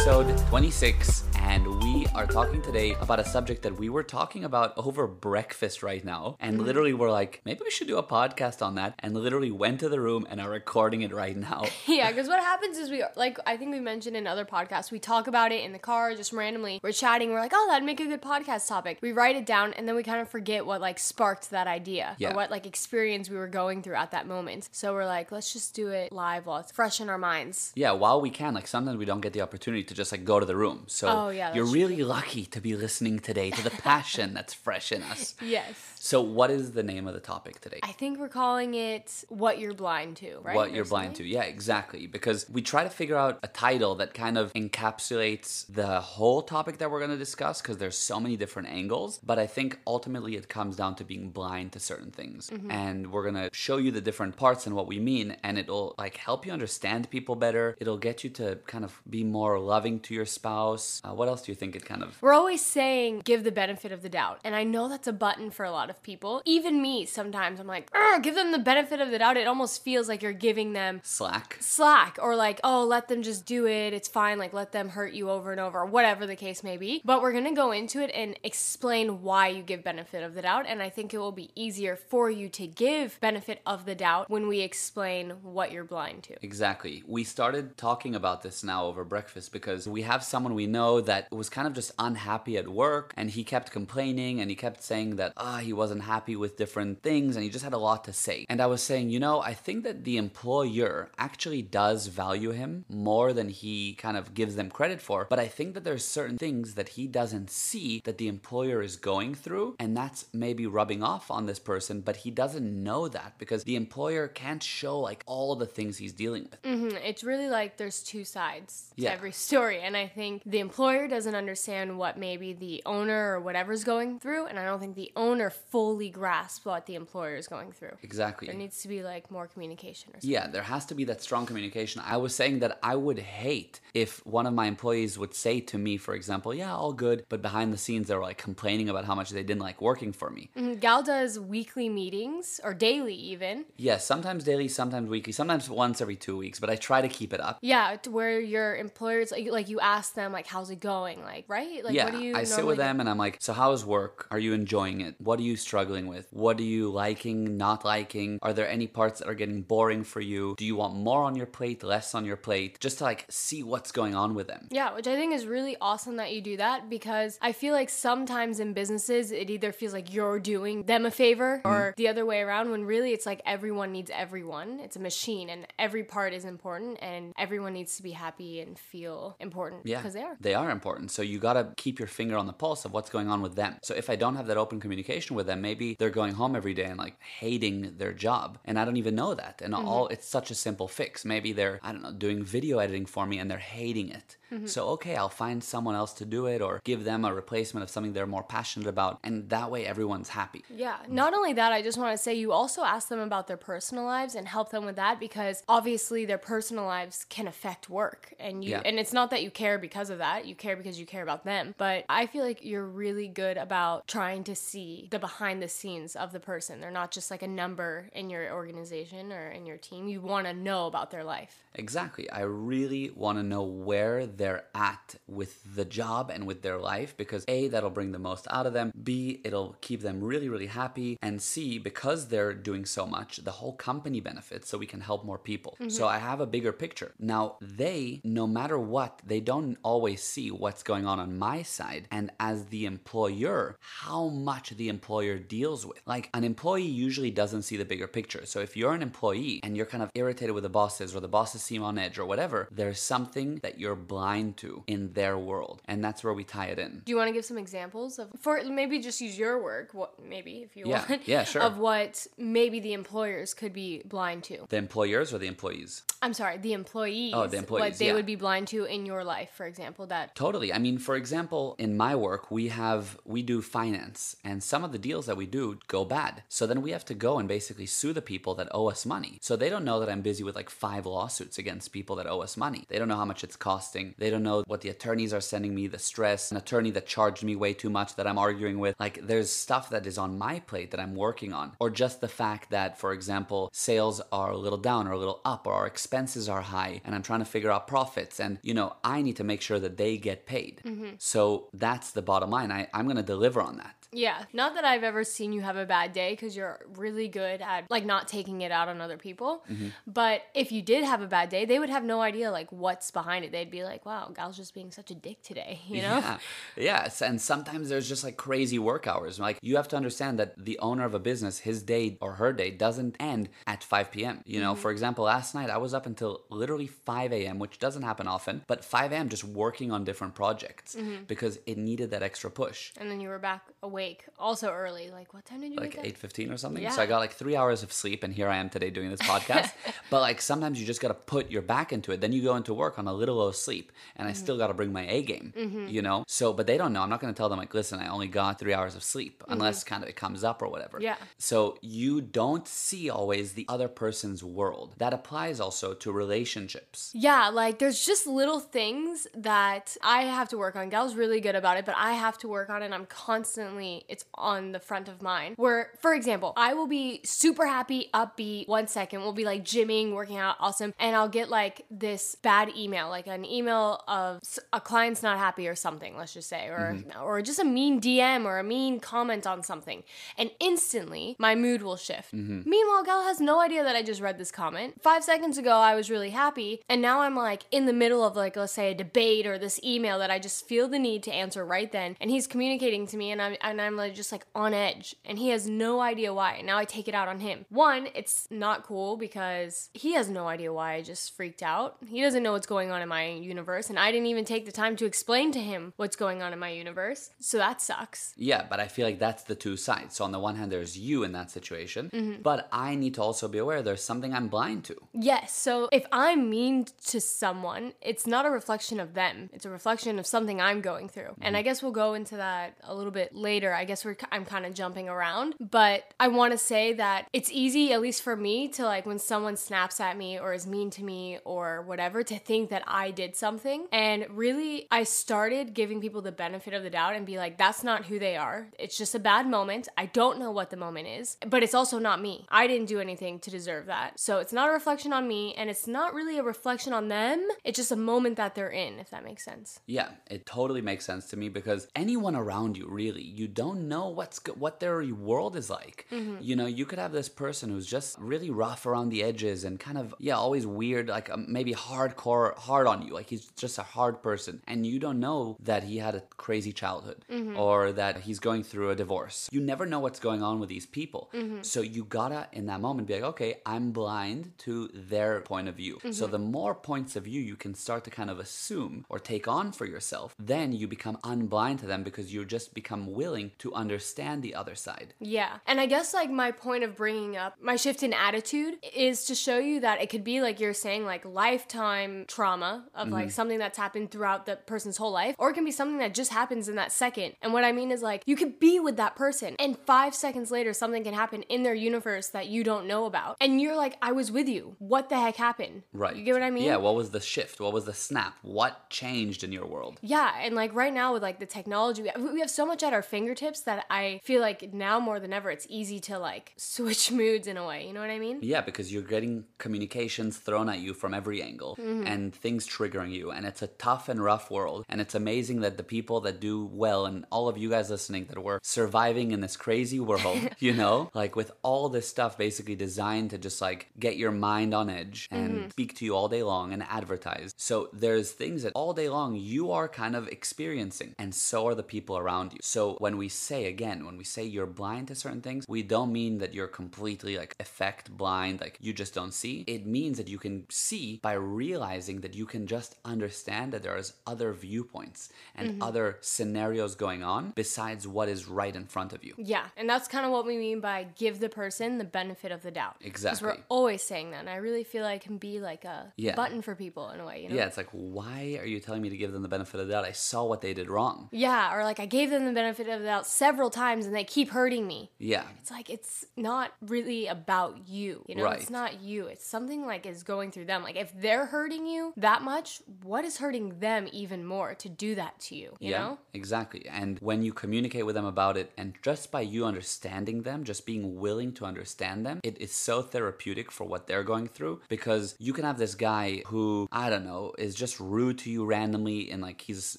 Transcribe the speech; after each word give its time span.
episode 0.00 0.34
26, 0.48 1.24
and 1.50 1.82
we 1.82 2.06
are 2.14 2.28
talking 2.28 2.62
today 2.62 2.94
about 3.00 3.18
a 3.18 3.24
subject 3.24 3.62
that 3.62 3.76
we 3.76 3.88
were 3.88 4.04
talking 4.04 4.44
about 4.44 4.72
over 4.76 5.08
breakfast 5.08 5.82
right 5.82 6.04
now. 6.04 6.36
And 6.38 6.56
mm-hmm. 6.56 6.64
literally, 6.64 6.92
we're 6.92 7.10
like, 7.10 7.40
maybe 7.44 7.62
we 7.64 7.72
should 7.72 7.88
do 7.88 7.98
a 7.98 8.04
podcast 8.04 8.64
on 8.64 8.76
that. 8.76 8.94
And 9.00 9.14
literally 9.14 9.50
went 9.50 9.80
to 9.80 9.88
the 9.88 10.00
room 10.00 10.28
and 10.30 10.40
are 10.40 10.48
recording 10.48 11.02
it 11.02 11.12
right 11.12 11.36
now. 11.36 11.64
Yeah, 11.86 12.10
because 12.12 12.28
what 12.28 12.38
happens 12.38 12.78
is 12.78 12.88
we 12.88 13.02
like 13.16 13.38
I 13.46 13.56
think 13.56 13.72
we 13.72 13.80
mentioned 13.80 14.16
in 14.16 14.26
other 14.28 14.44
podcasts 14.44 14.92
we 14.92 15.00
talk 15.00 15.26
about 15.26 15.50
it 15.50 15.64
in 15.64 15.72
the 15.72 15.78
car 15.78 16.14
just 16.14 16.32
randomly. 16.32 16.78
We're 16.84 16.92
chatting. 16.92 17.30
We're 17.30 17.40
like, 17.40 17.50
oh, 17.52 17.66
that'd 17.68 17.84
make 17.84 17.98
a 17.98 18.06
good 18.06 18.22
podcast 18.22 18.68
topic. 18.68 18.98
We 19.00 19.10
write 19.10 19.34
it 19.34 19.44
down 19.44 19.72
and 19.72 19.88
then 19.88 19.96
we 19.96 20.04
kind 20.04 20.20
of 20.20 20.28
forget 20.28 20.64
what 20.64 20.80
like 20.80 21.00
sparked 21.00 21.50
that 21.50 21.66
idea 21.66 22.14
Yeah. 22.18 22.30
or 22.30 22.36
what 22.36 22.50
like 22.52 22.64
experience 22.64 23.28
we 23.28 23.36
were 23.36 23.48
going 23.48 23.82
through 23.82 23.96
at 23.96 24.12
that 24.12 24.28
moment. 24.28 24.68
So 24.70 24.92
we're 24.92 25.06
like, 25.06 25.32
let's 25.32 25.52
just 25.52 25.74
do 25.74 25.88
it 25.88 26.12
live 26.12 26.46
while 26.46 26.58
it's 26.58 26.70
fresh 26.70 27.00
in 27.00 27.08
our 27.08 27.18
minds. 27.18 27.72
Yeah, 27.74 27.90
while 27.92 28.20
we 28.20 28.30
can, 28.30 28.54
like 28.54 28.68
sometimes 28.68 28.98
we 28.98 29.04
don't 29.04 29.20
get 29.20 29.32
the 29.32 29.40
opportunity 29.40 29.82
to 29.84 29.94
just 29.94 30.12
like 30.12 30.24
go 30.24 30.38
to 30.38 30.46
the 30.46 30.56
room. 30.56 30.84
So 30.86 31.08
Oh, 31.08 31.28
yeah, 31.30 31.39
you're 31.54 31.64
really 31.66 32.02
lucky 32.02 32.44
to 32.46 32.60
be 32.60 32.76
listening 32.76 33.18
today 33.18 33.50
to 33.50 33.62
the 33.62 33.70
passion 33.70 34.34
that's 34.34 34.54
fresh 34.54 34.92
in 34.92 35.02
us. 35.02 35.34
Yes. 35.50 35.74
So, 36.02 36.22
what 36.22 36.50
is 36.50 36.72
the 36.72 36.82
name 36.82 37.06
of 37.06 37.14
the 37.14 37.20
topic 37.20 37.60
today? 37.60 37.80
I 37.82 37.92
think 37.92 38.18
we're 38.18 38.28
calling 38.28 38.74
it 38.74 39.24
what 39.28 39.58
you're 39.58 39.74
blind 39.74 40.16
to, 40.18 40.38
right? 40.42 40.56
what 40.56 40.70
Or 40.70 40.74
you're 40.74 40.84
blind 40.84 41.16
to. 41.16 41.24
Yeah, 41.26 41.42
exactly. 41.42 42.06
Because 42.06 42.48
we 42.48 42.62
try 42.62 42.84
to 42.84 42.90
figure 42.90 43.16
out 43.16 43.38
a 43.42 43.48
title 43.48 43.94
that 43.96 44.14
kind 44.14 44.38
of 44.38 44.52
encapsulates 44.54 45.66
the 45.68 46.00
whole 46.00 46.40
topic 46.42 46.78
that 46.78 46.90
we're 46.90 47.00
going 47.00 47.10
to 47.10 47.18
discuss 47.18 47.60
because 47.60 47.76
there's 47.76 47.98
so 47.98 48.18
many 48.18 48.36
different 48.36 48.68
angles. 48.68 49.20
But 49.22 49.38
I 49.38 49.46
think 49.46 49.78
ultimately 49.86 50.36
it 50.36 50.48
comes 50.48 50.76
down 50.76 50.94
to 50.96 51.04
being 51.04 51.30
blind 51.30 51.72
to 51.72 51.80
certain 51.80 52.10
things. 52.10 52.48
Mm-hmm. 52.48 52.70
And 52.70 53.12
we're 53.12 53.30
going 53.30 53.50
to 53.50 53.50
show 53.52 53.76
you 53.76 53.90
the 53.90 54.00
different 54.00 54.36
parts 54.36 54.66
and 54.66 54.74
what 54.74 54.86
we 54.86 54.98
mean. 54.98 55.36
And 55.42 55.58
it'll 55.58 55.94
like 55.98 56.16
help 56.16 56.46
you 56.46 56.52
understand 56.52 57.10
people 57.10 57.36
better. 57.36 57.76
It'll 57.78 57.98
get 57.98 58.24
you 58.24 58.30
to 58.30 58.58
kind 58.66 58.84
of 58.84 59.00
be 59.08 59.22
more 59.22 59.58
loving 59.58 60.00
to 60.00 60.14
your 60.14 60.26
spouse. 60.26 61.02
Uh, 61.04 61.12
what 61.12 61.28
else 61.30 61.42
do 61.42 61.52
you 61.52 61.56
think 61.56 61.74
it 61.74 61.84
kind 61.84 62.02
of. 62.02 62.20
We're 62.20 62.32
always 62.32 62.64
saying 62.64 63.22
give 63.24 63.44
the 63.44 63.52
benefit 63.52 63.92
of 63.92 64.02
the 64.02 64.08
doubt. 64.08 64.40
And 64.44 64.54
I 64.54 64.64
know 64.64 64.88
that's 64.88 65.08
a 65.08 65.12
button 65.12 65.50
for 65.50 65.64
a 65.64 65.70
lot 65.70 65.90
of 65.90 66.02
people. 66.02 66.42
Even 66.44 66.82
me, 66.82 67.06
sometimes 67.06 67.60
I'm 67.60 67.66
like, 67.66 67.90
give 68.22 68.34
them 68.34 68.52
the 68.52 68.58
benefit 68.58 69.00
of 69.00 69.10
the 69.10 69.18
doubt. 69.18 69.36
It 69.36 69.46
almost 69.46 69.82
feels 69.82 70.08
like 70.08 70.22
you're 70.22 70.32
giving 70.32 70.72
them 70.72 71.00
Slack. 71.02 71.56
slack 71.60 72.18
or 72.20 72.36
like, 72.36 72.60
oh, 72.64 72.84
let 72.84 73.08
them 73.08 73.22
just 73.22 73.46
do 73.46 73.66
it. 73.66 73.92
It's 73.94 74.08
fine. 74.08 74.38
Like, 74.38 74.52
let 74.52 74.72
them 74.72 74.90
hurt 74.90 75.12
you 75.12 75.30
over 75.30 75.52
and 75.52 75.60
over, 75.60 75.80
or 75.80 75.86
whatever 75.86 76.26
the 76.26 76.36
case 76.36 76.62
may 76.62 76.76
be. 76.76 77.00
But 77.04 77.22
we're 77.22 77.32
going 77.32 77.44
to 77.44 77.52
go 77.52 77.72
into 77.72 78.02
it 78.02 78.10
and 78.14 78.38
explain 78.42 79.22
why 79.22 79.48
you 79.48 79.62
give 79.62 79.84
benefit 79.84 80.22
of 80.22 80.34
the 80.34 80.42
doubt. 80.42 80.66
And 80.68 80.82
I 80.82 80.90
think 80.90 81.14
it 81.14 81.18
will 81.18 81.32
be 81.32 81.50
easier 81.54 81.96
for 81.96 82.30
you 82.30 82.48
to 82.50 82.66
give 82.66 83.18
benefit 83.20 83.60
of 83.66 83.86
the 83.86 83.94
doubt 83.94 84.28
when 84.28 84.48
we 84.48 84.60
explain 84.60 85.30
what 85.42 85.72
you're 85.72 85.84
blind 85.84 86.24
to. 86.24 86.36
Exactly. 86.42 87.02
We 87.06 87.24
started 87.24 87.76
talking 87.76 88.14
about 88.14 88.42
this 88.42 88.64
now 88.64 88.86
over 88.86 89.04
breakfast 89.04 89.52
because 89.52 89.86
we 89.86 90.02
have 90.02 90.24
someone 90.24 90.54
we 90.54 90.66
know 90.66 91.00
that 91.02 91.19
was 91.30 91.48
kind 91.48 91.66
of 91.66 91.74
just 91.74 91.92
unhappy 91.98 92.56
at 92.56 92.68
work 92.68 93.12
and 93.16 93.30
he 93.30 93.44
kept 93.44 93.70
complaining 93.70 94.40
and 94.40 94.50
he 94.50 94.56
kept 94.56 94.82
saying 94.82 95.16
that 95.16 95.32
ah 95.36 95.58
he 95.58 95.72
wasn't 95.72 96.02
happy 96.02 96.36
with 96.36 96.56
different 96.56 97.02
things 97.02 97.36
and 97.36 97.42
he 97.44 97.50
just 97.50 97.64
had 97.64 97.72
a 97.72 97.78
lot 97.78 98.04
to 98.04 98.12
say. 98.12 98.46
And 98.48 98.60
I 98.60 98.66
was 98.66 98.82
saying, 98.82 99.10
you 99.10 99.20
know, 99.20 99.40
I 99.40 99.54
think 99.54 99.84
that 99.84 100.04
the 100.04 100.16
employer 100.16 101.10
actually 101.18 101.62
does 101.62 102.06
value 102.08 102.50
him 102.50 102.84
more 102.88 103.32
than 103.32 103.48
he 103.48 103.94
kind 103.94 104.16
of 104.16 104.34
gives 104.34 104.56
them 104.56 104.70
credit 104.70 105.00
for, 105.00 105.26
but 105.28 105.38
I 105.38 105.48
think 105.48 105.74
that 105.74 105.84
there's 105.84 106.04
certain 106.04 106.38
things 106.38 106.74
that 106.74 106.90
he 106.90 107.06
doesn't 107.06 107.50
see 107.50 108.00
that 108.04 108.18
the 108.18 108.28
employer 108.28 108.82
is 108.82 108.96
going 108.96 109.34
through 109.34 109.76
and 109.78 109.96
that's 109.96 110.26
maybe 110.32 110.66
rubbing 110.66 111.02
off 111.02 111.30
on 111.30 111.46
this 111.46 111.58
person, 111.58 112.00
but 112.00 112.16
he 112.16 112.30
doesn't 112.30 112.82
know 112.82 113.08
that 113.08 113.34
because 113.38 113.64
the 113.64 113.76
employer 113.76 114.28
can't 114.28 114.62
show 114.62 114.98
like 114.98 115.22
all 115.26 115.54
the 115.56 115.66
things 115.66 115.98
he's 115.98 116.12
dealing 116.12 116.48
with. 116.50 116.62
Mhm. 116.62 116.92
It's 117.04 117.22
really 117.24 117.48
like 117.48 117.76
there's 117.76 118.02
two 118.02 118.24
sides 118.24 118.90
to 118.96 119.02
Yeah. 119.02 119.12
every 119.12 119.32
story. 119.32 119.80
And 119.80 119.96
I 119.96 120.06
think 120.08 120.42
the 120.46 120.58
employer 120.60 121.06
doesn't 121.10 121.34
understand 121.34 121.98
what 121.98 122.16
maybe 122.18 122.52
the 122.52 122.82
owner 122.86 123.34
or 123.34 123.40
whatever's 123.40 123.84
going 123.84 124.18
through. 124.18 124.46
And 124.46 124.58
I 124.58 124.64
don't 124.64 124.80
think 124.80 124.94
the 124.96 125.12
owner 125.16 125.50
fully 125.50 126.08
grasps 126.10 126.64
what 126.64 126.86
the 126.86 126.94
employer 126.94 127.36
is 127.36 127.46
going 127.46 127.72
through. 127.72 127.96
Exactly. 128.02 128.46
There 128.46 128.56
needs 128.56 128.80
to 128.82 128.88
be 128.88 129.02
like 129.02 129.30
more 129.30 129.46
communication 129.46 130.10
or 130.10 130.14
something. 130.20 130.30
Yeah, 130.30 130.46
there 130.46 130.62
has 130.62 130.86
to 130.86 130.94
be 130.94 131.04
that 131.04 131.22
strong 131.22 131.46
communication. 131.46 132.02
I 132.04 132.16
was 132.16 132.34
saying 132.34 132.60
that 132.60 132.78
I 132.82 132.96
would 132.96 133.18
hate 133.18 133.80
if 133.94 134.24
one 134.26 134.46
of 134.46 134.54
my 134.54 134.66
employees 134.66 135.18
would 135.18 135.34
say 135.34 135.60
to 135.60 135.78
me, 135.78 135.96
for 135.96 136.14
example, 136.14 136.54
yeah, 136.54 136.74
all 136.74 136.92
good, 136.92 137.24
but 137.28 137.42
behind 137.42 137.72
the 137.72 137.78
scenes 137.78 138.08
they're 138.08 138.20
like 138.20 138.38
complaining 138.38 138.88
about 138.88 139.04
how 139.04 139.14
much 139.14 139.30
they 139.30 139.42
didn't 139.42 139.60
like 139.62 139.80
working 139.82 140.12
for 140.12 140.30
me. 140.30 140.50
Mhm. 140.56 140.80
Gal 140.80 141.02
does 141.02 141.38
weekly 141.38 141.88
meetings 141.88 142.60
or 142.62 142.72
daily 142.74 143.14
even. 143.14 143.64
Yes, 143.76 144.06
sometimes 144.06 144.44
daily, 144.44 144.68
sometimes 144.68 145.08
weekly, 145.08 145.32
sometimes 145.32 145.68
once 145.68 146.00
every 146.00 146.16
two 146.16 146.36
weeks, 146.36 146.60
but 146.60 146.70
I 146.70 146.76
try 146.76 147.00
to 147.02 147.08
keep 147.08 147.32
it 147.32 147.40
up. 147.40 147.58
Yeah, 147.62 147.96
to 148.02 148.10
where 148.10 148.38
your 148.40 148.76
employers 148.76 149.32
like, 149.32 149.46
like 149.50 149.68
you 149.68 149.80
ask 149.80 150.14
them 150.14 150.32
like 150.32 150.46
how's 150.46 150.70
it 150.70 150.80
going 150.80 150.99
like 151.02 151.44
right 151.48 151.84
like 151.84 151.94
yeah, 151.94 152.04
what 152.06 152.14
do 152.14 152.20
you 152.22 152.34
I 152.36 152.44
sit 152.44 152.64
with 152.66 152.76
do? 152.76 152.82
them 152.82 153.00
and 153.00 153.08
I'm 153.08 153.18
like, 153.18 153.36
so 153.40 153.52
how's 153.52 153.84
work? 153.84 154.26
Are 154.30 154.38
you 154.38 154.52
enjoying 154.52 155.00
it? 155.00 155.14
What 155.18 155.38
are 155.38 155.42
you 155.42 155.56
struggling 155.56 156.06
with? 156.06 156.26
What 156.30 156.58
are 156.60 156.62
you 156.64 156.90
liking, 156.90 157.56
not 157.56 157.84
liking? 157.84 158.38
Are 158.42 158.52
there 158.52 158.68
any 158.68 158.86
parts 158.86 159.20
that 159.20 159.28
are 159.28 159.34
getting 159.34 159.62
boring 159.62 160.04
for 160.04 160.20
you? 160.20 160.54
Do 160.58 160.64
you 160.64 160.76
want 160.76 160.94
more 160.94 161.22
on 161.24 161.34
your 161.36 161.46
plate, 161.46 161.82
less 161.82 162.14
on 162.14 162.24
your 162.24 162.36
plate? 162.36 162.78
Just 162.80 162.98
to 162.98 163.04
like 163.04 163.26
see 163.30 163.62
what's 163.62 163.92
going 163.92 164.14
on 164.14 164.34
with 164.34 164.46
them. 164.46 164.68
Yeah, 164.70 164.94
which 164.94 165.06
I 165.06 165.16
think 165.16 165.34
is 165.34 165.46
really 165.46 165.76
awesome 165.80 166.16
that 166.16 166.32
you 166.32 166.40
do 166.40 166.56
that 166.58 166.88
because 166.90 167.38
I 167.42 167.52
feel 167.52 167.72
like 167.74 167.90
sometimes 167.90 168.60
in 168.60 168.72
businesses 168.72 169.30
it 169.32 169.50
either 169.50 169.72
feels 169.72 169.92
like 169.92 170.12
you're 170.12 170.38
doing 170.40 170.84
them 170.84 171.06
a 171.06 171.10
favor 171.10 171.60
or 171.64 171.70
Mm-hmm. 171.80 171.94
the 171.96 172.08
other 172.08 172.26
way 172.26 172.40
around 172.40 172.70
when 172.70 172.84
really 172.84 173.12
it's 173.12 173.24
like 173.26 173.40
everyone 173.46 173.90
needs 173.92 174.10
everyone. 174.12 174.80
It's 174.80 174.96
a 174.96 175.00
machine 175.00 175.48
and 175.48 175.66
every 175.78 176.04
part 176.04 176.32
is 176.34 176.44
important 176.44 176.98
and 177.00 177.32
everyone 177.38 177.72
needs 177.72 177.96
to 177.96 178.02
be 178.02 178.10
happy 178.10 178.60
and 178.60 178.78
feel 178.78 179.36
important 179.40 179.86
Yeah, 179.86 179.98
because 179.98 180.14
they 180.14 180.22
are. 180.22 180.36
They 180.40 180.54
are 180.54 180.70
important. 180.70 180.80
So 181.08 181.22
you 181.22 181.38
got 181.38 181.54
to 181.54 181.68
keep 181.76 181.98
your 181.98 182.08
finger 182.08 182.36
on 182.36 182.46
the 182.46 182.52
pulse 182.52 182.84
of 182.84 182.92
what's 182.92 183.10
going 183.10 183.28
on 183.28 183.42
with 183.42 183.54
them. 183.54 183.76
So 183.82 183.94
if 183.94 184.10
I 184.10 184.16
don't 184.16 184.36
have 184.36 184.46
that 184.46 184.56
open 184.56 184.80
communication 184.80 185.36
with 185.36 185.46
them, 185.46 185.60
maybe 185.60 185.96
they're 185.98 186.10
going 186.10 186.34
home 186.34 186.56
every 186.56 186.74
day 186.74 186.84
and 186.84 186.98
like 186.98 187.20
hating 187.20 187.94
their 187.98 188.12
job, 188.12 188.58
and 188.64 188.78
I 188.78 188.84
don't 188.84 188.96
even 188.96 189.14
know 189.14 189.34
that. 189.34 189.60
And 189.62 189.74
mm-hmm. 189.74 189.86
all 189.86 190.08
it's 190.08 190.26
such 190.26 190.50
a 190.50 190.54
simple 190.54 190.88
fix. 190.88 191.24
Maybe 191.24 191.52
they're 191.52 191.80
I 191.82 191.92
don't 191.92 192.02
know 192.02 192.12
doing 192.12 192.42
video 192.44 192.78
editing 192.78 193.06
for 193.06 193.26
me 193.26 193.38
and 193.38 193.50
they're 193.50 193.58
hating 193.58 194.10
it. 194.10 194.36
Mm-hmm. 194.52 194.66
So 194.66 194.88
okay, 194.90 195.16
I'll 195.16 195.28
find 195.28 195.62
someone 195.62 195.94
else 195.94 196.12
to 196.14 196.24
do 196.24 196.46
it 196.46 196.60
or 196.60 196.80
give 196.84 197.04
them 197.04 197.24
a 197.24 197.32
replacement 197.32 197.84
of 197.84 197.90
something 197.90 198.12
they're 198.12 198.26
more 198.26 198.42
passionate 198.42 198.88
about, 198.88 199.18
and 199.22 199.48
that 199.50 199.70
way 199.70 199.86
everyone's 199.86 200.30
happy. 200.30 200.64
Yeah. 200.74 200.96
Not 201.08 201.34
only 201.34 201.52
that, 201.54 201.72
I 201.72 201.82
just 201.82 201.98
want 201.98 202.16
to 202.16 202.22
say 202.22 202.34
you 202.34 202.52
also 202.52 202.82
ask 202.82 203.08
them 203.08 203.20
about 203.20 203.46
their 203.46 203.56
personal 203.56 204.04
lives 204.04 204.34
and 204.34 204.48
help 204.48 204.70
them 204.70 204.84
with 204.84 204.96
that 204.96 205.20
because 205.20 205.62
obviously 205.68 206.24
their 206.24 206.38
personal 206.38 206.84
lives 206.84 207.26
can 207.28 207.46
affect 207.46 207.88
work. 207.88 208.34
And 208.38 208.64
you 208.64 208.70
Yeah. 208.70 208.82
and 208.84 208.98
it's 208.98 209.12
not 209.12 209.30
that 209.30 209.42
you 209.42 209.50
care 209.50 209.78
because 209.78 210.10
of 210.10 210.18
that. 210.18 210.46
You 210.46 210.54
care 210.54 210.76
because 210.80 210.98
you 210.98 211.06
care 211.06 211.22
about 211.22 211.44
them. 211.44 211.74
But 211.78 212.04
I 212.08 212.26
feel 212.26 212.44
like 212.44 212.64
you're 212.64 212.86
really 212.86 213.28
good 213.28 213.56
about 213.56 214.08
trying 214.08 214.44
to 214.44 214.54
see 214.54 215.08
the 215.10 215.18
behind 215.18 215.62
the 215.62 215.68
scenes 215.68 216.16
of 216.16 216.32
the 216.32 216.40
person. 216.40 216.80
They're 216.80 216.90
not 216.90 217.10
just 217.10 217.30
like 217.30 217.42
a 217.42 217.48
number 217.48 218.08
in 218.12 218.30
your 218.30 218.52
organization 218.52 219.32
or 219.32 219.50
in 219.50 219.66
your 219.66 219.76
team. 219.76 220.08
You 220.08 220.20
want 220.20 220.46
to 220.46 220.52
know 220.52 220.86
about 220.86 221.10
their 221.10 221.24
life. 221.24 221.62
Exactly. 221.74 222.28
I 222.30 222.40
really 222.40 223.10
want 223.10 223.38
to 223.38 223.42
know 223.42 223.62
where 223.62 224.26
they're 224.26 224.64
at 224.74 225.14
with 225.28 225.62
the 225.74 225.84
job 225.84 226.30
and 226.32 226.46
with 226.46 226.62
their 226.62 226.78
life 226.78 227.16
because 227.16 227.44
A, 227.46 227.68
that'll 227.68 227.90
bring 227.90 228.12
the 228.12 228.18
most 228.18 228.46
out 228.50 228.66
of 228.66 228.72
them. 228.72 228.92
B, 229.02 229.40
it'll 229.44 229.76
keep 229.80 230.02
them 230.02 230.22
really, 230.22 230.48
really 230.48 230.66
happy. 230.66 231.16
And 231.22 231.40
C, 231.40 231.78
because 231.78 232.28
they're 232.28 232.54
doing 232.54 232.84
so 232.84 233.06
much, 233.06 233.38
the 233.38 233.52
whole 233.52 233.74
company 233.74 234.20
benefits 234.20 234.68
so 234.68 234.78
we 234.78 234.86
can 234.86 235.00
help 235.00 235.24
more 235.24 235.38
people. 235.38 235.76
Mm-hmm. 235.80 235.90
So 235.90 236.08
I 236.08 236.18
have 236.18 236.40
a 236.40 236.46
bigger 236.46 236.72
picture. 236.72 237.12
Now, 237.18 237.56
they, 237.60 238.20
no 238.24 238.46
matter 238.46 238.78
what, 238.78 239.20
they 239.24 239.40
don't 239.40 239.78
always 239.82 240.22
see 240.22 240.50
what's 240.60 240.82
going 240.82 241.06
on 241.06 241.18
on 241.18 241.38
my 241.38 241.62
side. 241.62 242.06
And 242.10 242.30
as 242.38 242.66
the 242.66 242.84
employer, 242.86 243.76
how 243.80 244.28
much 244.28 244.70
the 244.70 244.88
employer 244.88 245.38
deals 245.38 245.86
with. 245.86 246.00
Like, 246.06 246.28
an 246.34 246.44
employee 246.44 246.82
usually 246.82 247.30
doesn't 247.30 247.62
see 247.62 247.76
the 247.76 247.84
bigger 247.84 248.06
picture. 248.06 248.44
So 248.46 248.60
if 248.60 248.76
you're 248.76 248.92
an 248.92 249.02
employee 249.02 249.60
and 249.62 249.76
you're 249.76 249.86
kind 249.86 250.02
of 250.02 250.10
irritated 250.14 250.54
with 250.54 250.62
the 250.64 250.68
bosses 250.68 251.14
or 251.14 251.20
the 251.20 251.28
bosses 251.28 251.62
seem 251.62 251.82
on 251.82 251.98
edge 251.98 252.18
or 252.18 252.26
whatever, 252.26 252.68
there's 252.70 253.00
something 253.00 253.56
that 253.62 253.78
you're 253.80 253.96
blind 253.96 254.56
to 254.58 254.84
in 254.86 255.12
their 255.14 255.38
world. 255.38 255.80
And 255.86 256.04
that's 256.04 256.22
where 256.22 256.34
we 256.34 256.44
tie 256.44 256.66
it 256.66 256.78
in. 256.78 257.02
Do 257.04 257.10
you 257.12 257.16
want 257.16 257.28
to 257.28 257.32
give 257.32 257.44
some 257.44 257.58
examples 257.58 258.18
of 258.18 258.28
for 258.40 258.60
maybe 258.64 258.98
just 259.00 259.20
use 259.20 259.38
your 259.38 259.62
work, 259.62 259.94
what 259.94 260.12
maybe 260.22 260.58
if 260.58 260.76
you 260.76 260.84
Yeah, 260.86 261.04
want, 261.08 261.26
yeah, 261.26 261.44
sure. 261.44 261.62
of 261.62 261.78
what 261.78 262.26
maybe 262.36 262.80
the 262.80 262.92
employers 262.92 263.54
could 263.54 263.72
be 263.72 264.02
blind 264.04 264.44
to. 264.44 264.66
The 264.68 264.76
employers 264.76 265.32
or 265.32 265.38
the 265.38 265.46
employees? 265.46 266.02
I'm 266.22 266.34
sorry, 266.34 266.58
the 266.58 266.74
employees. 266.74 267.32
Oh, 267.34 267.46
the 267.46 267.56
employees, 267.56 267.80
What 267.82 267.98
they 267.98 268.08
yeah. 268.08 268.12
would 268.14 268.26
be 268.26 268.36
blind 268.36 268.68
to 268.68 268.84
in 268.84 269.06
your 269.06 269.24
life, 269.24 269.50
for 269.54 269.66
example. 269.66 270.06
That 270.06 270.34
Totally. 270.34 270.49
Totally. 270.50 270.72
I 270.72 270.78
mean, 270.78 270.98
for 270.98 271.14
example, 271.14 271.76
in 271.78 271.96
my 271.96 272.16
work, 272.16 272.50
we 272.50 272.68
have 272.70 273.16
we 273.24 273.40
do 273.40 273.62
finance, 273.62 274.34
and 274.42 274.60
some 274.60 274.82
of 274.82 274.90
the 274.90 274.98
deals 274.98 275.26
that 275.26 275.36
we 275.36 275.46
do 275.46 275.78
go 275.86 276.04
bad. 276.04 276.42
So 276.48 276.66
then 276.66 276.82
we 276.82 276.90
have 276.90 277.04
to 277.04 277.14
go 277.14 277.38
and 277.38 277.46
basically 277.46 277.86
sue 277.86 278.12
the 278.12 278.20
people 278.20 278.56
that 278.56 278.66
owe 278.72 278.88
us 278.88 279.06
money. 279.06 279.38
So 279.40 279.54
they 279.54 279.70
don't 279.70 279.84
know 279.84 280.00
that 280.00 280.08
I'm 280.08 280.22
busy 280.22 280.42
with 280.42 280.56
like 280.56 280.68
five 280.68 281.06
lawsuits 281.06 281.56
against 281.58 281.92
people 281.92 282.16
that 282.16 282.26
owe 282.26 282.40
us 282.40 282.56
money. 282.56 282.84
They 282.88 282.98
don't 282.98 283.06
know 283.06 283.14
how 283.14 283.24
much 283.24 283.44
it's 283.44 283.54
costing. 283.54 284.16
They 284.18 284.28
don't 284.28 284.42
know 284.42 284.64
what 284.66 284.80
the 284.80 284.88
attorneys 284.88 285.32
are 285.32 285.40
sending 285.40 285.72
me, 285.72 285.86
the 285.86 286.00
stress, 286.00 286.50
an 286.50 286.56
attorney 286.56 286.90
that 286.90 287.06
charged 287.06 287.44
me 287.44 287.54
way 287.54 287.72
too 287.72 287.88
much 287.88 288.16
that 288.16 288.26
I'm 288.26 288.38
arguing 288.38 288.80
with. 288.80 288.96
Like 288.98 289.24
there's 289.24 289.52
stuff 289.52 289.90
that 289.90 290.04
is 290.04 290.18
on 290.18 290.36
my 290.36 290.58
plate 290.58 290.90
that 290.90 290.98
I'm 290.98 291.14
working 291.14 291.52
on. 291.52 291.76
Or 291.78 291.90
just 291.90 292.20
the 292.20 292.26
fact 292.26 292.70
that, 292.70 292.98
for 292.98 293.12
example, 293.12 293.70
sales 293.72 294.20
are 294.32 294.50
a 294.50 294.58
little 294.58 294.78
down 294.78 295.06
or 295.06 295.12
a 295.12 295.18
little 295.18 295.42
up 295.44 295.68
or 295.68 295.74
our 295.74 295.86
expenses 295.86 296.48
are 296.48 296.62
high 296.62 297.02
and 297.04 297.14
I'm 297.14 297.22
trying 297.22 297.38
to 297.38 297.44
figure 297.44 297.70
out 297.70 297.86
profits. 297.86 298.40
And, 298.40 298.58
you 298.64 298.74
know, 298.74 298.96
I 299.04 299.22
need 299.22 299.36
to 299.36 299.44
make 299.44 299.60
sure 299.60 299.78
that 299.78 299.96
they 299.96 300.16
get 300.16 300.39
paid. 300.46 300.80
Mm-hmm. 300.84 301.10
So 301.18 301.68
that's 301.72 302.10
the 302.12 302.22
bottom 302.22 302.50
line. 302.50 302.70
I, 302.72 302.88
I'm 302.94 303.04
going 303.04 303.16
to 303.16 303.22
deliver 303.22 303.60
on 303.60 303.76
that. 303.78 303.99
Yeah, 304.12 304.44
not 304.52 304.74
that 304.74 304.84
I've 304.84 305.04
ever 305.04 305.22
seen 305.22 305.52
you 305.52 305.60
have 305.60 305.76
a 305.76 305.86
bad 305.86 306.12
day 306.12 306.32
because 306.32 306.56
you're 306.56 306.80
really 306.96 307.28
good 307.28 307.60
at 307.60 307.88
like 307.90 308.04
not 308.04 308.26
taking 308.26 308.62
it 308.62 308.72
out 308.72 308.88
on 308.88 309.00
other 309.00 309.16
people. 309.16 309.62
Mm-hmm. 309.70 309.88
But 310.06 310.42
if 310.54 310.72
you 310.72 310.82
did 310.82 311.04
have 311.04 311.22
a 311.22 311.26
bad 311.26 311.48
day, 311.48 311.64
they 311.64 311.78
would 311.78 311.90
have 311.90 312.02
no 312.02 312.20
idea 312.20 312.50
like 312.50 312.70
what's 312.72 313.10
behind 313.10 313.44
it. 313.44 313.52
They'd 313.52 313.70
be 313.70 313.84
like, 313.84 314.04
"Wow, 314.04 314.32
Gal's 314.34 314.56
just 314.56 314.74
being 314.74 314.90
such 314.90 315.10
a 315.10 315.14
dick 315.14 315.42
today," 315.42 315.80
you 315.86 316.02
know? 316.02 316.18
Yeah. 316.18 316.38
Yes. 316.76 317.22
And 317.22 317.40
sometimes 317.40 317.88
there's 317.88 318.08
just 318.08 318.24
like 318.24 318.36
crazy 318.36 318.78
work 318.78 319.06
hours. 319.06 319.38
Like 319.38 319.58
you 319.62 319.76
have 319.76 319.88
to 319.88 319.96
understand 319.96 320.38
that 320.38 320.64
the 320.64 320.78
owner 320.80 321.04
of 321.04 321.14
a 321.14 321.20
business, 321.20 321.60
his 321.60 321.82
day 321.82 322.18
or 322.20 322.34
her 322.34 322.52
day 322.52 322.70
doesn't 322.70 323.16
end 323.20 323.48
at 323.66 323.84
5 323.84 324.10
p.m. 324.10 324.42
You 324.44 324.60
know, 324.60 324.72
mm-hmm. 324.72 324.82
for 324.82 324.90
example, 324.90 325.24
last 325.24 325.54
night 325.54 325.70
I 325.70 325.78
was 325.78 325.94
up 325.94 326.06
until 326.06 326.42
literally 326.50 326.88
5 326.88 327.32
a.m., 327.32 327.58
which 327.58 327.78
doesn't 327.78 328.02
happen 328.02 328.26
often, 328.26 328.62
but 328.66 328.84
5 328.84 329.12
a.m. 329.12 329.28
just 329.28 329.44
working 329.44 329.92
on 329.92 330.04
different 330.04 330.34
projects 330.34 330.96
mm-hmm. 330.96 331.24
because 331.28 331.60
it 331.66 331.78
needed 331.78 332.10
that 332.10 332.22
extra 332.22 332.50
push. 332.50 332.92
And 332.98 333.10
then 333.10 333.20
you 333.20 333.28
were 333.28 333.38
back 333.38 333.62
awake 334.00 334.24
also 334.38 334.70
early. 334.70 335.10
Like, 335.10 335.34
what 335.34 335.44
time 335.44 335.60
did 335.60 335.72
you 335.72 335.78
Like 335.78 335.98
up? 335.98 336.04
8.15 336.04 336.52
or 336.52 336.56
something. 336.56 336.82
Yeah. 336.82 336.90
So 336.90 337.02
I 337.02 337.06
got 337.06 337.18
like 337.18 337.32
three 337.32 337.56
hours 337.56 337.82
of 337.82 337.92
sleep 337.92 338.24
and 338.24 338.32
here 338.32 338.48
I 338.48 338.56
am 338.56 338.70
today 338.70 338.90
doing 338.90 339.10
this 339.10 339.20
podcast. 339.20 339.72
but 340.10 340.20
like 340.20 340.40
sometimes 340.40 340.80
you 340.80 340.86
just 340.86 341.00
got 341.00 341.08
to 341.08 341.14
put 341.14 341.50
your 341.50 341.62
back 341.62 341.92
into 341.92 342.12
it. 342.12 342.20
Then 342.20 342.32
you 342.32 342.42
go 342.42 342.56
into 342.56 342.72
work 342.74 342.98
on 342.98 343.06
a 343.06 343.12
little 343.12 343.36
low 343.36 343.52
sleep 343.52 343.92
and 344.16 344.28
I 344.28 344.32
still 344.32 344.54
mm-hmm. 344.54 344.62
got 344.62 344.66
to 344.68 344.74
bring 344.74 344.92
my 344.92 345.06
A 345.08 345.22
game, 345.22 345.52
mm-hmm. 345.56 345.88
you 345.88 346.02
know? 346.02 346.24
So, 346.26 346.52
but 346.52 346.66
they 346.66 346.78
don't 346.78 346.92
know. 346.92 347.02
I'm 347.02 347.10
not 347.10 347.20
going 347.20 347.32
to 347.32 347.36
tell 347.36 347.48
them 347.48 347.58
like, 347.58 347.74
listen, 347.74 348.00
I 348.00 348.08
only 348.08 348.28
got 348.28 348.58
three 348.58 348.72
hours 348.72 348.94
of 348.96 349.02
sleep 349.02 349.42
mm-hmm. 349.42 349.52
unless 349.52 349.84
kind 349.84 350.02
of 350.02 350.08
it 350.08 350.16
comes 350.16 350.44
up 350.44 350.62
or 350.62 350.68
whatever. 350.68 350.98
Yeah. 351.00 351.16
So 351.38 351.78
you 351.80 352.20
don't 352.20 352.66
see 352.66 353.10
always 353.10 353.52
the 353.52 353.66
other 353.68 353.88
person's 353.88 354.42
world. 354.42 354.94
That 354.98 355.12
applies 355.12 355.60
also 355.60 355.94
to 355.94 356.12
relationships. 356.12 357.12
Yeah, 357.14 357.48
like 357.48 357.78
there's 357.78 358.04
just 358.04 358.26
little 358.26 358.60
things 358.60 359.26
that 359.34 359.96
I 360.02 360.22
have 360.22 360.48
to 360.50 360.58
work 360.58 360.76
on. 360.76 360.88
Gal's 360.88 361.14
really 361.14 361.40
good 361.40 361.54
about 361.54 361.76
it, 361.76 361.84
but 361.84 361.94
I 361.96 362.12
have 362.12 362.38
to 362.38 362.48
work 362.48 362.70
on 362.70 362.82
it. 362.82 362.86
And 362.86 362.94
I'm 362.94 363.06
constantly, 363.06 363.89
it's 364.08 364.24
on 364.34 364.72
the 364.72 364.80
front 364.80 365.08
of 365.08 365.22
mind. 365.22 365.56
Where, 365.56 365.90
for 366.00 366.14
example, 366.14 366.52
I 366.56 366.74
will 366.74 366.86
be 366.86 367.20
super 367.24 367.66
happy, 367.66 368.10
upbeat, 368.14 368.68
one 368.68 368.86
second, 368.86 369.22
we'll 369.22 369.32
be 369.32 369.44
like 369.44 369.64
gymming, 369.64 370.12
working 370.12 370.36
out, 370.36 370.56
awesome. 370.60 370.94
And 370.98 371.16
I'll 371.16 371.28
get 371.28 371.48
like 371.48 371.84
this 371.90 372.34
bad 372.34 372.76
email, 372.76 373.08
like 373.08 373.26
an 373.26 373.44
email 373.44 374.02
of 374.08 374.40
a 374.72 374.80
client's 374.80 375.22
not 375.22 375.38
happy 375.38 375.68
or 375.68 375.74
something, 375.74 376.16
let's 376.16 376.34
just 376.34 376.48
say, 376.48 376.68
or, 376.68 376.94
mm-hmm. 376.96 377.22
or 377.22 377.42
just 377.42 377.58
a 377.58 377.64
mean 377.64 378.00
DM 378.00 378.44
or 378.44 378.58
a 378.58 378.64
mean 378.64 379.00
comment 379.00 379.46
on 379.46 379.62
something. 379.62 380.02
And 380.36 380.50
instantly 380.60 381.36
my 381.38 381.54
mood 381.54 381.82
will 381.82 381.96
shift. 381.96 382.34
Mm-hmm. 382.34 382.68
Meanwhile, 382.68 383.04
Gal 383.04 383.22
has 383.24 383.40
no 383.40 383.60
idea 383.60 383.82
that 383.84 383.96
I 383.96 384.02
just 384.02 384.20
read 384.20 384.38
this 384.38 384.50
comment. 384.50 385.02
Five 385.02 385.24
seconds 385.24 385.58
ago, 385.58 385.72
I 385.76 385.94
was 385.94 386.10
really 386.10 386.30
happy. 386.30 386.82
And 386.88 387.02
now 387.02 387.20
I'm 387.20 387.36
like 387.36 387.64
in 387.70 387.86
the 387.86 387.92
middle 387.92 388.24
of 388.24 388.36
like, 388.36 388.56
let's 388.56 388.72
say 388.72 388.90
a 388.90 388.94
debate 388.94 389.46
or 389.46 389.58
this 389.58 389.80
email 389.82 390.18
that 390.18 390.30
I 390.30 390.38
just 390.38 390.66
feel 390.66 390.88
the 390.88 390.98
need 390.98 391.22
to 391.24 391.32
answer 391.32 391.64
right 391.64 391.90
then. 391.90 392.16
And 392.20 392.30
he's 392.30 392.46
communicating 392.46 393.06
to 393.08 393.16
me 393.16 393.30
and 393.30 393.40
I'm, 393.40 393.56
and 393.60 393.79
I'm 393.80 393.96
like 393.96 394.14
just 394.14 394.32
like 394.32 394.46
on 394.54 394.74
edge. 394.74 395.14
And 395.24 395.38
he 395.38 395.48
has 395.50 395.68
no 395.68 396.00
idea 396.00 396.32
why. 396.32 396.54
And 396.54 396.66
now 396.66 396.78
I 396.78 396.84
take 396.84 397.08
it 397.08 397.14
out 397.14 397.28
on 397.28 397.40
him. 397.40 397.66
One, 397.68 398.08
it's 398.14 398.46
not 398.50 398.84
cool 398.84 399.16
because 399.16 399.90
he 399.94 400.14
has 400.14 400.28
no 400.28 400.48
idea 400.48 400.72
why 400.72 400.94
I 400.94 401.02
just 401.02 401.36
freaked 401.36 401.62
out. 401.62 401.96
He 402.06 402.20
doesn't 402.20 402.42
know 402.42 402.52
what's 402.52 402.66
going 402.66 402.90
on 402.90 403.02
in 403.02 403.08
my 403.08 403.28
universe. 403.28 403.90
And 403.90 403.98
I 403.98 404.12
didn't 404.12 404.26
even 404.26 404.44
take 404.44 404.66
the 404.66 404.72
time 404.72 404.96
to 404.96 405.04
explain 405.04 405.52
to 405.52 405.60
him 405.60 405.92
what's 405.96 406.16
going 406.16 406.42
on 406.42 406.52
in 406.52 406.58
my 406.58 406.70
universe. 406.70 407.30
So 407.40 407.58
that 407.58 407.80
sucks. 407.80 408.34
Yeah, 408.36 408.66
but 408.68 408.80
I 408.80 408.88
feel 408.88 409.06
like 409.06 409.18
that's 409.18 409.44
the 409.44 409.54
two 409.54 409.76
sides. 409.76 410.16
So 410.16 410.24
on 410.24 410.32
the 410.32 410.38
one 410.38 410.56
hand, 410.56 410.70
there's 410.70 410.98
you 410.98 411.24
in 411.24 411.32
that 411.32 411.50
situation, 411.50 412.10
mm-hmm. 412.12 412.42
but 412.42 412.68
I 412.72 412.94
need 412.94 413.14
to 413.14 413.22
also 413.22 413.48
be 413.48 413.58
aware 413.58 413.82
there's 413.82 414.02
something 414.02 414.34
I'm 414.34 414.48
blind 414.48 414.84
to. 414.84 414.96
Yes. 415.12 415.54
So 415.54 415.88
if 415.92 416.06
I'm 416.12 416.50
mean 416.50 416.86
to 417.06 417.20
someone, 417.20 417.92
it's 418.00 418.26
not 418.26 418.46
a 418.46 418.50
reflection 418.50 419.00
of 419.00 419.14
them. 419.14 419.50
It's 419.52 419.66
a 419.66 419.70
reflection 419.70 420.18
of 420.18 420.26
something 420.26 420.60
I'm 420.60 420.80
going 420.80 421.08
through. 421.08 421.34
And 421.40 421.54
mm-hmm. 421.54 421.56
I 421.56 421.62
guess 421.62 421.82
we'll 421.82 421.92
go 421.92 422.14
into 422.14 422.36
that 422.36 422.76
a 422.82 422.94
little 422.94 423.12
bit 423.12 423.34
later. 423.34 423.69
I 423.74 423.84
guess 423.84 424.04
we're 424.04 424.16
I'm 424.32 424.44
kind 424.44 424.66
of 424.66 424.74
jumping 424.74 425.08
around, 425.08 425.54
but 425.60 426.12
I 426.18 426.28
want 426.28 426.52
to 426.52 426.58
say 426.58 426.92
that 426.94 427.28
it's 427.32 427.50
easy 427.50 427.92
at 427.92 428.00
least 428.00 428.22
for 428.22 428.36
me 428.36 428.68
to 428.68 428.84
like 428.84 429.06
when 429.06 429.18
someone 429.18 429.56
snaps 429.56 430.00
at 430.00 430.16
me 430.16 430.38
or 430.38 430.52
is 430.52 430.66
mean 430.66 430.90
to 430.90 431.04
me 431.04 431.38
or 431.44 431.82
whatever 431.82 432.22
to 432.22 432.38
think 432.38 432.70
that 432.70 432.82
I 432.86 433.10
did 433.10 433.36
something. 433.36 433.86
And 433.92 434.26
really 434.30 434.86
I 434.90 435.04
started 435.04 435.74
giving 435.74 436.00
people 436.00 436.22
the 436.22 436.32
benefit 436.32 436.74
of 436.74 436.82
the 436.82 436.90
doubt 436.90 437.14
and 437.14 437.26
be 437.26 437.38
like 437.38 437.58
that's 437.58 437.84
not 437.84 438.06
who 438.06 438.18
they 438.18 438.36
are. 438.36 438.68
It's 438.78 438.96
just 438.98 439.14
a 439.14 439.18
bad 439.18 439.46
moment. 439.46 439.88
I 439.96 440.06
don't 440.06 440.38
know 440.38 440.50
what 440.50 440.70
the 440.70 440.76
moment 440.76 441.08
is, 441.08 441.36
but 441.46 441.62
it's 441.62 441.74
also 441.74 441.98
not 441.98 442.20
me. 442.20 442.46
I 442.48 442.66
didn't 442.66 442.86
do 442.86 443.00
anything 443.00 443.38
to 443.40 443.50
deserve 443.50 443.86
that. 443.86 444.18
So 444.18 444.38
it's 444.38 444.52
not 444.52 444.68
a 444.68 444.72
reflection 444.72 445.12
on 445.12 445.28
me 445.28 445.54
and 445.54 445.70
it's 445.70 445.86
not 445.86 446.14
really 446.14 446.38
a 446.38 446.42
reflection 446.42 446.92
on 446.92 447.08
them. 447.08 447.46
It's 447.64 447.76
just 447.76 447.92
a 447.92 447.96
moment 447.96 448.36
that 448.36 448.54
they're 448.54 448.70
in, 448.70 448.98
if 448.98 449.10
that 449.10 449.24
makes 449.24 449.44
sense. 449.44 449.80
Yeah, 449.86 450.10
it 450.30 450.46
totally 450.46 450.82
makes 450.82 451.04
sense 451.04 451.26
to 451.28 451.36
me 451.36 451.48
because 451.48 451.88
anyone 451.94 452.36
around 452.36 452.76
you, 452.76 452.86
really, 452.88 453.22
you 453.22 453.48
don't 453.60 453.88
know 453.88 454.08
what's 454.08 454.38
what 454.64 454.80
their 454.80 455.04
world 455.14 455.54
is 455.54 455.68
like. 455.68 456.06
Mm-hmm. 456.10 456.36
You 456.40 456.56
know, 456.56 456.66
you 456.66 456.86
could 456.86 456.98
have 456.98 457.12
this 457.12 457.28
person 457.28 457.68
who's 457.70 457.86
just 457.86 458.18
really 458.18 458.50
rough 458.50 458.86
around 458.86 459.10
the 459.10 459.22
edges 459.22 459.64
and 459.64 459.78
kind 459.78 459.98
of 459.98 460.14
yeah, 460.18 460.36
always 460.36 460.66
weird, 460.66 461.08
like 461.08 461.28
um, 461.30 461.44
maybe 461.56 461.74
hardcore, 461.74 462.56
hard 462.56 462.86
on 462.86 463.02
you. 463.02 463.12
Like 463.12 463.28
he's 463.28 463.46
just 463.64 463.76
a 463.78 463.82
hard 463.82 464.22
person, 464.22 464.62
and 464.66 464.86
you 464.86 464.98
don't 464.98 465.20
know 465.20 465.58
that 465.70 465.82
he 465.84 465.98
had 465.98 466.14
a 466.14 466.22
crazy 466.36 466.72
childhood 466.72 467.18
mm-hmm. 467.30 467.58
or 467.58 467.92
that 467.92 468.22
he's 468.26 468.38
going 468.38 468.62
through 468.62 468.88
a 468.90 468.96
divorce. 468.96 469.48
You 469.52 469.60
never 469.60 469.84
know 469.84 470.00
what's 470.00 470.20
going 470.20 470.42
on 470.42 470.58
with 470.60 470.68
these 470.68 470.86
people. 470.86 471.30
Mm-hmm. 471.34 471.62
So 471.62 471.80
you 471.82 472.04
gotta 472.04 472.48
in 472.52 472.66
that 472.66 472.80
moment 472.80 473.08
be 473.08 473.14
like, 473.14 473.30
okay, 473.34 473.52
I'm 473.66 473.92
blind 473.92 474.52
to 474.64 474.88
their 474.94 475.40
point 475.40 475.68
of 475.68 475.76
view. 475.76 475.98
So 476.12 476.26
the 476.26 476.38
more 476.38 476.74
points 476.74 477.16
of 477.16 477.24
view 477.24 477.40
you 477.40 477.56
can 477.56 477.74
start 477.74 478.04
to 478.04 478.10
kind 478.10 478.30
of 478.30 478.38
assume 478.38 479.04
or 479.08 479.18
take 479.18 479.46
on 479.46 479.72
for 479.72 479.86
yourself, 479.86 480.34
then 480.38 480.72
you 480.72 480.86
become 480.88 481.18
unblind 481.24 481.80
to 481.80 481.86
them 481.86 482.02
because 482.02 482.32
you 482.32 482.44
just 482.44 482.74
become 482.74 483.12
willing 483.12 483.49
to 483.58 483.74
understand 483.74 484.42
the 484.42 484.54
other 484.54 484.74
side. 484.74 485.14
Yeah. 485.20 485.58
And 485.66 485.80
I 485.80 485.86
guess 485.86 486.14
like 486.14 486.30
my 486.30 486.50
point 486.50 486.84
of 486.84 486.96
bringing 486.96 487.36
up 487.36 487.56
my 487.60 487.76
shift 487.76 488.02
in 488.02 488.12
attitude 488.12 488.74
is 488.94 489.24
to 489.26 489.34
show 489.34 489.58
you 489.58 489.80
that 489.80 490.00
it 490.00 490.10
could 490.10 490.24
be 490.24 490.40
like 490.40 490.60
you're 490.60 490.74
saying 490.74 491.04
like 491.04 491.24
lifetime 491.24 492.24
trauma 492.28 492.86
of 492.94 493.08
like 493.08 493.26
mm-hmm. 493.26 493.30
something 493.30 493.58
that's 493.58 493.78
happened 493.78 494.10
throughout 494.10 494.46
the 494.46 494.56
person's 494.56 494.96
whole 494.96 495.12
life 495.12 495.34
or 495.38 495.50
it 495.50 495.54
can 495.54 495.64
be 495.64 495.70
something 495.70 495.98
that 495.98 496.14
just 496.14 496.32
happens 496.32 496.68
in 496.68 496.76
that 496.76 496.92
second. 496.92 497.34
And 497.42 497.52
what 497.52 497.64
I 497.64 497.72
mean 497.72 497.90
is 497.90 498.02
like 498.02 498.22
you 498.26 498.36
could 498.36 498.60
be 498.60 498.80
with 498.80 498.96
that 498.96 499.16
person 499.16 499.56
and 499.58 499.78
5 499.78 500.14
seconds 500.14 500.50
later 500.50 500.72
something 500.72 501.04
can 501.04 501.14
happen 501.14 501.42
in 501.44 501.62
their 501.62 501.74
universe 501.74 502.28
that 502.28 502.48
you 502.48 502.64
don't 502.64 502.86
know 502.86 503.04
about. 503.04 503.36
And 503.40 503.60
you're 503.60 503.76
like 503.76 503.96
I 504.02 504.12
was 504.12 504.30
with 504.30 504.48
you. 504.48 504.76
What 504.78 505.08
the 505.08 505.18
heck 505.18 505.36
happened? 505.36 505.82
Right. 505.92 506.16
You 506.16 506.24
get 506.24 506.34
what 506.34 506.42
I 506.42 506.50
mean? 506.50 506.64
Yeah, 506.64 506.76
what 506.76 506.94
was 506.94 507.10
the 507.10 507.20
shift? 507.20 507.60
What 507.60 507.72
was 507.72 507.84
the 507.84 507.94
snap? 507.94 508.36
What 508.42 508.90
changed 508.90 509.44
in 509.44 509.52
your 509.52 509.66
world? 509.66 509.98
Yeah, 510.02 510.32
and 510.40 510.54
like 510.54 510.74
right 510.74 510.92
now 510.92 511.12
with 511.12 511.22
like 511.22 511.38
the 511.38 511.46
technology, 511.46 512.02
we 512.02 512.08
have, 512.08 512.20
we 512.20 512.40
have 512.40 512.50
so 512.50 512.66
much 512.66 512.82
at 512.82 512.92
our 512.92 513.02
fingertips 513.02 513.29
that 513.64 513.86
I 513.90 514.20
feel 514.24 514.40
like 514.40 514.72
now 514.72 515.00
more 515.00 515.20
than 515.20 515.32
ever, 515.32 515.50
it's 515.50 515.66
easy 515.68 516.00
to 516.00 516.18
like 516.18 516.52
switch 516.56 517.10
moods 517.10 517.46
in 517.46 517.56
a 517.56 517.66
way. 517.66 517.86
You 517.86 517.92
know 517.92 518.00
what 518.00 518.10
I 518.10 518.18
mean? 518.18 518.38
Yeah, 518.42 518.60
because 518.60 518.92
you're 518.92 519.02
getting 519.02 519.44
communications 519.58 520.38
thrown 520.38 520.68
at 520.68 520.80
you 520.80 520.94
from 520.94 521.14
every 521.14 521.42
angle 521.42 521.76
mm-hmm. 521.76 522.06
and 522.06 522.34
things 522.34 522.66
triggering 522.66 523.12
you. 523.12 523.30
And 523.30 523.46
it's 523.46 523.62
a 523.62 523.66
tough 523.66 524.08
and 524.08 524.22
rough 524.22 524.50
world. 524.50 524.84
And 524.88 525.00
it's 525.00 525.14
amazing 525.14 525.60
that 525.60 525.76
the 525.76 525.82
people 525.82 526.20
that 526.22 526.40
do 526.40 526.64
well, 526.72 527.06
and 527.06 527.24
all 527.30 527.48
of 527.48 527.56
you 527.56 527.70
guys 527.70 527.90
listening 527.90 528.26
that 528.26 528.42
were 528.42 528.60
surviving 528.62 529.32
in 529.32 529.40
this 529.40 529.56
crazy 529.56 530.00
world, 530.00 530.38
you 530.58 530.72
know, 530.72 531.10
like 531.14 531.36
with 531.36 531.52
all 531.62 531.88
this 531.88 532.08
stuff 532.08 532.36
basically 532.36 532.76
designed 532.76 533.30
to 533.30 533.38
just 533.38 533.60
like 533.60 533.88
get 533.98 534.16
your 534.16 534.32
mind 534.32 534.74
on 534.74 534.90
edge 534.90 535.28
and 535.30 535.50
mm-hmm. 535.52 535.70
speak 535.70 535.94
to 535.96 536.04
you 536.04 536.14
all 536.14 536.28
day 536.28 536.42
long 536.42 536.72
and 536.72 536.82
advertise. 536.88 537.54
So 537.56 537.88
there's 537.92 538.32
things 538.32 538.62
that 538.62 538.72
all 538.74 538.92
day 538.92 539.08
long 539.08 539.36
you 539.36 539.72
are 539.72 539.88
kind 539.88 540.16
of 540.16 540.28
experiencing, 540.28 541.14
and 541.18 541.34
so 541.34 541.66
are 541.66 541.74
the 541.74 541.82
people 541.82 542.16
around 542.18 542.52
you. 542.52 542.58
So 542.62 542.96
when 542.98 543.16
we 543.24 543.28
say 543.28 543.60
again, 543.74 543.98
when 544.06 544.16
we 544.22 544.24
say 544.34 544.42
you're 544.44 544.66
blind 544.82 545.04
to 545.08 545.14
certain 545.24 545.42
things, 545.48 545.62
we 545.76 545.82
don't 545.94 546.12
mean 546.20 546.34
that 546.42 546.52
you're 546.56 546.72
completely 546.82 547.34
like 547.42 547.52
effect 547.66 548.04
blind, 548.22 548.54
like 548.64 548.76
you 548.86 548.92
just 549.02 549.12
don't 549.18 549.34
see. 549.42 549.54
It 549.76 549.82
means 549.98 550.14
that 550.20 550.28
you 550.34 550.38
can 550.46 550.54
see 550.70 551.06
by 551.28 551.34
realizing 551.64 552.16
that 552.24 552.34
you 552.40 552.46
can 552.54 552.62
just 552.76 552.90
understand 553.14 553.66
that 553.72 553.82
there's 553.86 554.08
other 554.32 554.50
viewpoints 554.66 555.20
and 555.54 555.64
Mm-hmm. 555.70 555.82
other 555.88 556.06
scenarios 556.22 556.92
going 556.94 557.22
on 557.22 557.42
besides 557.54 558.02
what 558.16 558.28
is 558.34 558.40
right 558.48 558.74
in 558.80 558.86
front 558.86 559.12
of 559.12 559.20
you. 559.26 559.34
Yeah, 559.54 559.66
and 559.76 559.86
that's 559.92 560.08
kind 560.14 560.24
of 560.26 560.32
what 560.32 560.44
we 560.50 560.56
mean 560.66 560.80
by 560.80 560.98
give 561.16 561.38
the 561.38 561.48
person 561.62 561.98
the 561.98 562.04
benefit 562.20 562.50
of 562.50 562.62
the 562.62 562.70
doubt. 562.80 562.96
Exactly. 563.10 563.36
Because 563.46 563.58
we're 563.58 563.64
always 563.68 564.02
saying 564.02 564.30
that, 564.32 564.40
and 564.40 564.50
I 564.50 564.56
really 564.56 564.84
feel 564.92 565.04
like 565.04 565.20
it 565.22 565.24
can 565.28 565.38
be 565.38 565.60
like 565.60 565.84
a 565.84 566.12
Yeah. 566.16 566.34
button 566.34 566.60
for 566.62 566.74
people 566.74 567.10
in 567.10 567.20
a 567.20 567.26
way, 567.26 567.36
you 567.42 567.48
know? 567.48 567.56
Yeah, 567.58 567.66
it's 567.66 567.76
like, 567.76 567.90
why 567.92 568.58
are 568.60 568.64
you 568.66 568.80
telling 568.80 569.02
me 569.02 569.10
to 569.10 569.16
give 569.22 569.32
them 569.32 569.42
the 569.42 569.48
benefit 569.56 569.78
of 569.80 569.86
the 569.86 569.92
doubt? 569.94 570.04
I 570.04 570.12
saw 570.12 570.44
what 570.44 570.60
they 570.64 570.72
did 570.80 570.88
wrong. 570.88 571.28
Yeah, 571.30 571.74
or 571.74 571.84
like 571.84 572.00
I 572.00 572.06
gave 572.06 572.30
them 572.30 572.44
the 572.46 572.52
benefit 572.62 572.88
of 572.88 573.00
the 573.00 573.06
doubt 573.10 573.26
several 573.26 573.70
times 573.70 574.06
and 574.06 574.14
they 574.14 574.24
keep 574.24 574.50
hurting 574.50 574.86
me. 574.86 575.10
Yeah. 575.18 575.44
It's 575.60 575.70
like 575.70 575.90
it's 575.90 576.24
not 576.36 576.72
really 576.80 577.26
about 577.26 577.88
you. 577.88 578.24
You 578.28 578.36
know, 578.36 578.44
Right. 578.44 578.60
it's 578.60 578.70
not 578.70 579.02
you. 579.02 579.26
It's 579.26 579.44
something 579.44 579.84
like 579.84 580.06
is 580.06 580.22
going 580.22 580.52
through 580.52 580.66
them. 580.66 580.82
Like 580.82 580.96
if 580.96 581.10
they're 581.20 581.46
hurting 581.46 581.86
you 581.86 582.12
that 582.16 582.42
much, 582.42 582.80
what 583.02 583.24
is 583.24 583.38
hurting 583.38 583.80
them 583.80 584.08
even 584.12 584.44
more 584.44 584.74
to 584.76 584.88
do 584.88 585.14
that 585.16 585.38
to 585.46 585.56
you? 585.56 585.70
You 585.80 585.90
yeah, 585.90 585.98
know? 585.98 586.18
exactly. 586.34 586.82
And 587.00 587.18
when 587.20 587.42
you 587.42 587.52
communicate 587.52 588.06
with 588.06 588.14
them 588.14 588.28
about 588.36 588.56
it, 588.56 588.68
and 588.78 588.94
just 589.02 589.30
by 589.36 589.40
you 589.54 589.64
understanding 589.64 590.42
them, 590.42 590.64
just 590.64 590.86
being 590.86 591.16
willing 591.24 591.52
to 591.54 591.64
understand 591.64 592.24
them, 592.26 592.40
it 592.44 592.56
is 592.60 592.72
so 592.72 593.02
therapeutic 593.02 593.72
for 593.72 593.84
what 593.92 594.06
they're 594.06 594.28
going 594.32 594.46
through 594.56 594.80
because 594.88 595.34
you 595.38 595.52
can 595.52 595.64
have 595.64 595.78
this 595.78 595.94
guy 595.94 596.42
who, 596.46 596.88
I 596.92 597.10
don't 597.10 597.24
know, 597.24 597.52
is 597.58 597.74
just 597.74 597.98
rude 597.98 598.38
to 598.42 598.50
you 598.54 598.64
randomly 598.64 599.30
and 599.32 599.42
like 599.42 599.60
he's 599.68 599.98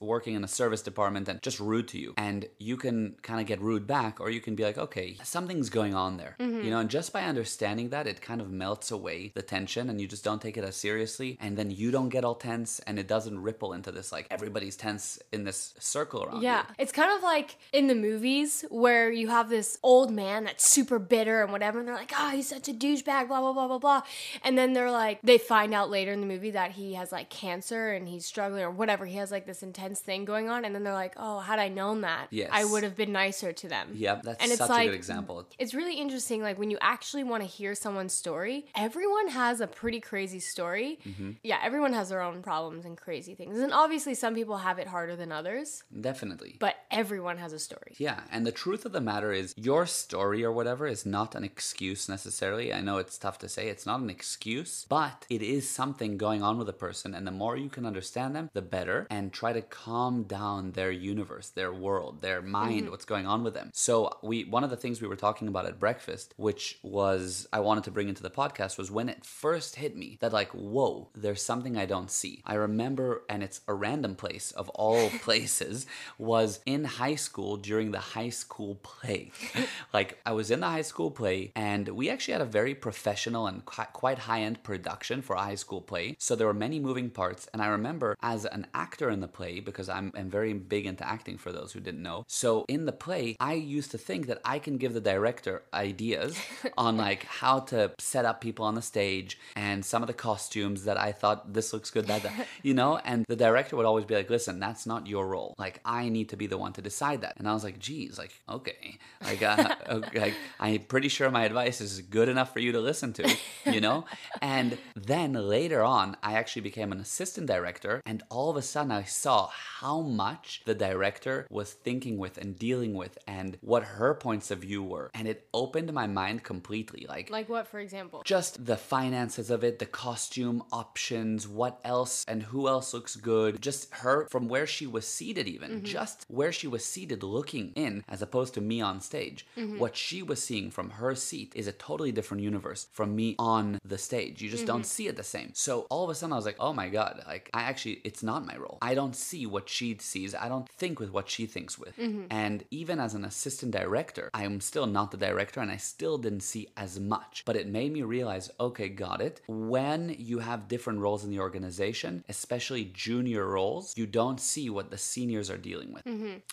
working 0.00 0.34
in 0.38 0.42
a 0.44 0.48
service 0.60 0.82
department 0.90 1.28
and 1.28 1.42
just 1.42 1.60
rude 1.60 1.88
to 1.88 1.98
you. 1.98 2.14
And 2.16 2.40
you 2.58 2.76
can 2.84 2.93
kind 3.22 3.40
of 3.40 3.46
get 3.46 3.60
rude 3.60 3.86
back, 3.86 4.20
or 4.20 4.28
you 4.30 4.40
can 4.40 4.54
be 4.54 4.64
like, 4.64 4.78
okay, 4.78 5.16
something's 5.22 5.70
going 5.70 5.94
on 5.94 6.16
there. 6.16 6.36
You 6.38 6.70
know, 6.70 6.78
and 6.78 6.90
just 6.90 7.12
by 7.12 7.22
understanding 7.22 7.88
that, 7.90 8.06
it 8.06 8.20
kind 8.20 8.40
of 8.40 8.48
melts 8.50 8.90
away 8.90 9.32
the 9.34 9.42
tension 9.42 9.88
and 9.90 10.00
you 10.00 10.06
just 10.06 10.24
don't 10.24 10.40
take 10.40 10.56
it 10.56 10.64
as 10.64 10.76
seriously. 10.76 11.36
And 11.40 11.56
then 11.58 11.70
you 11.70 11.90
don't 11.90 12.08
get 12.08 12.24
all 12.24 12.34
tense 12.34 12.80
and 12.86 12.98
it 12.98 13.06
doesn't 13.08 13.38
ripple 13.48 13.72
into 13.72 13.90
this 13.92 14.12
like 14.12 14.26
everybody's 14.30 14.76
tense 14.76 15.18
in 15.32 15.44
this 15.44 15.74
circle 15.78 16.24
around 16.24 16.36
you. 16.42 16.44
Yeah, 16.48 16.64
it's 16.78 16.92
kind 16.92 17.12
of 17.16 17.22
like 17.22 17.56
in 17.72 17.86
the 17.86 17.94
movies 17.94 18.64
where 18.70 19.10
you 19.10 19.28
have 19.28 19.48
this 19.48 19.78
old 19.82 20.10
man 20.12 20.44
that's 20.44 20.68
super 20.68 20.98
bitter 20.98 21.42
and 21.42 21.52
whatever, 21.52 21.78
and 21.80 21.88
they're 21.88 21.94
like, 21.94 22.12
"Ah, 22.16 22.30
he's 22.34 22.48
such 22.48 22.68
a 22.68 22.72
douchebag," 22.72 23.28
blah 23.28 23.40
blah 23.40 23.52
blah 23.52 23.68
blah 23.68 23.78
blah, 23.78 24.02
and 24.42 24.56
then 24.58 24.72
they're 24.74 24.90
like, 24.90 25.20
they 25.22 25.38
find 25.38 25.74
out 25.74 25.90
later 25.90 26.12
in 26.12 26.20
the 26.20 26.26
movie 26.26 26.50
that 26.52 26.72
he 26.72 26.94
has 26.94 27.10
like 27.12 27.30
cancer 27.30 27.92
and 27.92 28.08
he's 28.08 28.24
struggling 28.26 28.62
or 28.62 28.70
whatever. 28.70 29.06
He 29.06 29.16
has 29.16 29.30
like 29.30 29.46
this 29.46 29.62
intense 29.62 30.00
thing 30.00 30.24
going 30.24 30.48
on, 30.48 30.64
and 30.64 30.74
then 30.74 30.84
they're 30.84 30.92
like, 30.92 31.14
"Oh, 31.16 31.40
had 31.40 31.58
I 31.58 31.68
known 31.68 32.02
that, 32.02 32.28
Yes. 32.30 32.50
I 32.52 32.64
would 32.64 32.83
have 32.84 32.96
been 32.96 33.12
nicer 33.12 33.52
to 33.52 33.68
them." 33.68 33.90
Yep, 33.94 34.22
that's 34.22 34.42
And 34.42 34.50
it's 34.52 34.58
such 34.60 34.70
a 34.70 34.72
like- 34.72 34.88
good 34.90 34.94
example. 34.96 35.46
It's 35.58 35.74
really 35.74 35.96
interesting, 35.96 36.42
like 36.42 36.58
when 36.58 36.70
you 36.70 36.78
actually 36.80 37.24
want 37.24 37.42
to 37.42 37.48
hear 37.48 37.74
someone's 37.74 38.12
story. 38.14 38.66
Everyone 38.76 39.28
has 39.28 39.60
a 39.60 39.66
pretty 39.66 40.00
crazy 40.00 40.40
story. 40.40 40.98
Mm-hmm. 41.06 41.30
Yeah, 41.42 41.58
everyone 41.62 41.92
has 41.92 42.08
their 42.10 42.20
own 42.22 42.42
problems 42.42 42.84
and 42.84 42.96
crazy 42.96 43.34
things, 43.34 43.58
and 43.58 43.72
obviously 43.72 44.14
some 44.14 44.34
people 44.34 44.58
have 44.58 44.78
it 44.78 44.86
harder 44.86 45.16
than 45.16 45.32
others. 45.32 45.82
Definitely. 46.08 46.56
But 46.60 46.76
everyone 46.90 47.38
has 47.38 47.52
a 47.52 47.58
story. 47.58 47.94
Yeah, 47.98 48.20
and 48.30 48.46
the 48.46 48.52
truth 48.52 48.84
of 48.84 48.92
the 48.92 49.00
matter 49.00 49.32
is, 49.32 49.54
your 49.56 49.86
story 49.86 50.44
or 50.44 50.52
whatever 50.52 50.86
is 50.86 51.04
not 51.06 51.34
an 51.34 51.44
excuse 51.44 52.08
necessarily. 52.08 52.72
I 52.72 52.80
know 52.80 52.98
it's 52.98 53.18
tough 53.18 53.38
to 53.38 53.48
say, 53.48 53.68
it's 53.68 53.86
not 53.86 54.00
an 54.00 54.10
excuse, 54.10 54.84
but 54.88 55.26
it 55.30 55.42
is 55.42 55.68
something 55.68 56.16
going 56.18 56.42
on 56.42 56.58
with 56.58 56.68
a 56.68 56.72
person, 56.86 57.14
and 57.14 57.26
the 57.26 57.30
more 57.42 57.56
you 57.56 57.68
can 57.68 57.86
understand 57.86 58.34
them, 58.36 58.50
the 58.52 58.62
better, 58.62 59.06
and 59.10 59.32
try 59.32 59.52
to 59.52 59.62
calm 59.62 60.24
down 60.24 60.72
their 60.72 60.90
universe, 60.90 61.48
their 61.50 61.72
world, 61.72 62.20
their 62.20 62.42
mind, 62.42 62.73
Mm-hmm. 62.82 62.90
what's 62.90 63.04
going 63.04 63.26
on 63.26 63.44
with 63.44 63.54
them. 63.54 63.70
So, 63.72 64.18
we 64.22 64.44
one 64.44 64.64
of 64.64 64.70
the 64.70 64.76
things 64.76 65.00
we 65.00 65.08
were 65.08 65.16
talking 65.16 65.48
about 65.48 65.66
at 65.66 65.78
breakfast, 65.78 66.34
which 66.36 66.78
was 66.82 67.46
I 67.52 67.60
wanted 67.60 67.84
to 67.84 67.90
bring 67.90 68.08
into 68.08 68.22
the 68.22 68.30
podcast, 68.30 68.78
was 68.78 68.90
when 68.90 69.08
it 69.08 69.24
first 69.24 69.76
hit 69.76 69.96
me 69.96 70.18
that, 70.20 70.32
like, 70.32 70.50
whoa, 70.50 71.08
there's 71.14 71.42
something 71.42 71.76
I 71.76 71.86
don't 71.86 72.10
see. 72.10 72.42
I 72.44 72.54
remember, 72.54 73.22
and 73.28 73.42
it's 73.42 73.60
a 73.68 73.74
random 73.74 74.14
place 74.14 74.50
of 74.52 74.68
all 74.70 75.10
places, 75.22 75.86
was 76.18 76.60
in 76.66 76.84
high 76.84 77.14
school 77.14 77.56
during 77.56 77.90
the 77.90 77.98
high 77.98 78.30
school 78.30 78.76
play. 78.76 79.30
like, 79.92 80.18
I 80.26 80.32
was 80.32 80.50
in 80.50 80.60
the 80.60 80.68
high 80.68 80.82
school 80.82 81.10
play, 81.10 81.52
and 81.54 81.88
we 81.88 82.10
actually 82.10 82.32
had 82.32 82.42
a 82.42 82.46
very 82.46 82.74
professional 82.74 83.46
and 83.46 83.64
qui- 83.64 83.84
quite 83.92 84.20
high 84.20 84.42
end 84.42 84.62
production 84.62 85.22
for 85.22 85.36
a 85.36 85.42
high 85.42 85.54
school 85.54 85.80
play. 85.80 86.16
So 86.18 86.34
there 86.34 86.46
were 86.46 86.54
many 86.54 86.78
moving 86.78 87.10
parts. 87.10 87.48
And 87.52 87.62
I 87.62 87.66
remember 87.66 88.16
as 88.22 88.44
an 88.44 88.66
actor 88.74 89.10
in 89.10 89.20
the 89.20 89.28
play, 89.28 89.60
because 89.60 89.88
I'm, 89.88 90.12
I'm 90.16 90.30
very 90.30 90.52
big 90.52 90.86
into 90.86 91.06
acting 91.06 91.38
for 91.38 91.52
those 91.52 91.72
who 91.72 91.80
didn't 91.80 92.02
know. 92.02 92.24
So 92.28 92.63
in 92.68 92.86
the 92.86 92.92
play, 92.92 93.36
I 93.40 93.54
used 93.54 93.90
to 93.92 93.98
think 93.98 94.26
that 94.26 94.40
I 94.44 94.58
can 94.58 94.78
give 94.78 94.94
the 94.94 95.00
director 95.00 95.62
ideas 95.72 96.38
on 96.78 96.96
like 96.96 97.24
how 97.24 97.60
to 97.60 97.92
set 97.98 98.24
up 98.24 98.40
people 98.40 98.64
on 98.64 98.74
the 98.74 98.82
stage 98.82 99.38
and 99.56 99.84
some 99.84 100.02
of 100.02 100.06
the 100.06 100.14
costumes 100.14 100.84
that 100.84 100.98
I 100.98 101.12
thought 101.12 101.52
this 101.52 101.72
looks 101.72 101.90
good, 101.90 102.06
that, 102.06 102.22
that 102.22 102.46
you 102.62 102.74
know, 102.74 102.98
and 103.04 103.24
the 103.28 103.36
director 103.36 103.76
would 103.76 103.86
always 103.86 104.04
be 104.04 104.14
like, 104.14 104.30
listen, 104.30 104.60
that's 104.60 104.86
not 104.86 105.06
your 105.06 105.26
role. 105.26 105.54
Like 105.58 105.80
I 105.84 106.08
need 106.08 106.30
to 106.30 106.36
be 106.36 106.46
the 106.46 106.58
one 106.58 106.72
to 106.74 106.82
decide 106.82 107.22
that. 107.22 107.34
And 107.38 107.48
I 107.48 107.54
was 107.54 107.64
like, 107.64 107.78
geez, 107.78 108.18
like, 108.18 108.32
okay. 108.48 108.98
Like, 109.22 109.42
uh, 109.42 109.74
okay, 109.88 110.20
like 110.20 110.34
I'm 110.60 110.80
pretty 110.80 111.08
sure 111.08 111.30
my 111.30 111.44
advice 111.44 111.80
is 111.80 112.00
good 112.00 112.28
enough 112.28 112.52
for 112.52 112.60
you 112.60 112.72
to 112.72 112.80
listen 112.80 113.12
to, 113.14 113.36
you 113.66 113.80
know? 113.80 114.04
And 114.40 114.78
then 114.94 115.32
later 115.32 115.82
on, 115.82 116.16
I 116.22 116.34
actually 116.34 116.62
became 116.62 116.92
an 116.92 117.00
assistant 117.00 117.46
director, 117.46 118.00
and 118.06 118.22
all 118.30 118.50
of 118.50 118.56
a 118.56 118.62
sudden 118.62 118.92
I 118.92 119.04
saw 119.04 119.48
how 119.80 120.00
much 120.00 120.62
the 120.64 120.74
director 120.74 121.46
was 121.50 121.72
thinking 121.72 122.18
with 122.18 122.38
and 122.38 122.53
dealing 122.58 122.94
with 122.94 123.18
and 123.26 123.58
what 123.60 123.84
her 123.84 124.14
points 124.14 124.50
of 124.50 124.58
view 124.58 124.82
were. 124.82 125.10
And 125.14 125.28
it 125.28 125.46
opened 125.52 125.92
my 125.92 126.06
mind 126.06 126.42
completely. 126.42 127.06
Like, 127.08 127.30
Like 127.30 127.48
what, 127.48 127.66
for 127.68 127.80
example? 127.80 128.22
just 128.24 128.66
the 128.66 128.76
finances 128.76 129.50
of 129.50 129.64
it, 129.64 129.78
the 129.78 129.86
costume 129.86 130.62
options, 130.72 131.46
what 131.46 131.80
else 131.84 132.24
and 132.26 132.42
who 132.44 132.68
else 132.68 132.94
looks 132.94 133.16
good. 133.16 133.60
Just 133.60 133.92
her 133.94 134.26
from 134.28 134.48
where 134.48 134.66
she 134.66 134.86
was 134.86 135.06
seated, 135.06 135.46
even 135.48 135.70
mm-hmm. 135.70 135.84
just 135.84 136.24
where 136.28 136.52
she 136.52 136.66
was 136.66 136.84
seated 136.84 137.22
looking 137.22 137.72
in, 137.74 138.04
as 138.08 138.22
opposed 138.22 138.54
to 138.54 138.60
me 138.60 138.80
on 138.80 139.00
stage. 139.00 139.46
Mm-hmm. 139.56 139.78
What 139.78 139.96
she 139.96 140.22
was 140.22 140.42
seeing 140.42 140.70
from 140.70 140.90
her 140.90 141.14
seat 141.14 141.52
is 141.54 141.66
a 141.66 141.72
totally 141.72 142.12
different 142.12 142.42
universe 142.42 142.86
from 142.92 143.14
me 143.14 143.34
on 143.38 143.78
the 143.84 143.98
stage. 143.98 144.42
You 144.42 144.50
just 144.50 144.66
don't 144.66 144.80
mm-hmm. 144.80 144.84
see 144.84 145.08
it 145.08 145.16
the 145.16 145.22
same. 145.22 145.50
So 145.54 145.86
all 145.90 146.04
of 146.04 146.10
a 146.10 146.14
sudden, 146.14 146.32
I 146.32 146.36
was 146.36 146.46
like, 146.46 146.56
oh 146.60 146.72
my 146.72 146.88
God, 146.88 147.22
like 147.26 147.50
I 147.52 147.62
actually, 147.62 148.00
it's 148.04 148.22
not 148.22 148.46
my 148.46 148.56
role. 148.56 148.78
I 148.82 148.94
don't 148.94 149.16
see 149.16 149.46
what 149.46 149.68
she 149.68 149.96
sees. 150.00 150.34
I 150.34 150.48
don't 150.48 150.68
think 150.68 151.00
with 151.00 151.12
what 151.12 151.28
she 151.28 151.46
thinks 151.46 151.78
with. 151.78 151.98
And 152.34 152.64
even 152.72 152.98
as 152.98 153.14
an 153.14 153.24
assistant 153.24 153.70
director, 153.70 154.28
I'm 154.34 154.60
still 154.60 154.86
not 154.86 155.12
the 155.12 155.16
director 155.16 155.60
and 155.60 155.70
I 155.70 155.76
still 155.76 156.18
didn't 156.18 156.40
see 156.40 156.66
as 156.76 156.98
much. 156.98 157.44
But 157.46 157.54
it 157.54 157.68
made 157.68 157.92
me 157.92 158.02
realize, 158.02 158.50
okay, 158.58 158.88
got 158.88 159.20
it. 159.20 159.40
When 159.46 160.16
you 160.18 160.40
have 160.40 160.66
different 160.66 160.98
roles 160.98 161.22
in 161.22 161.30
the 161.30 161.38
organization, 161.38 162.24
especially 162.28 162.86
junior 162.92 163.46
roles, 163.46 163.96
you 163.96 164.06
don't 164.06 164.40
see 164.40 164.68
what 164.68 164.90
the 164.90 164.98
seniors 164.98 165.48
are 165.48 165.56
dealing 165.56 165.92
with. 165.94 166.02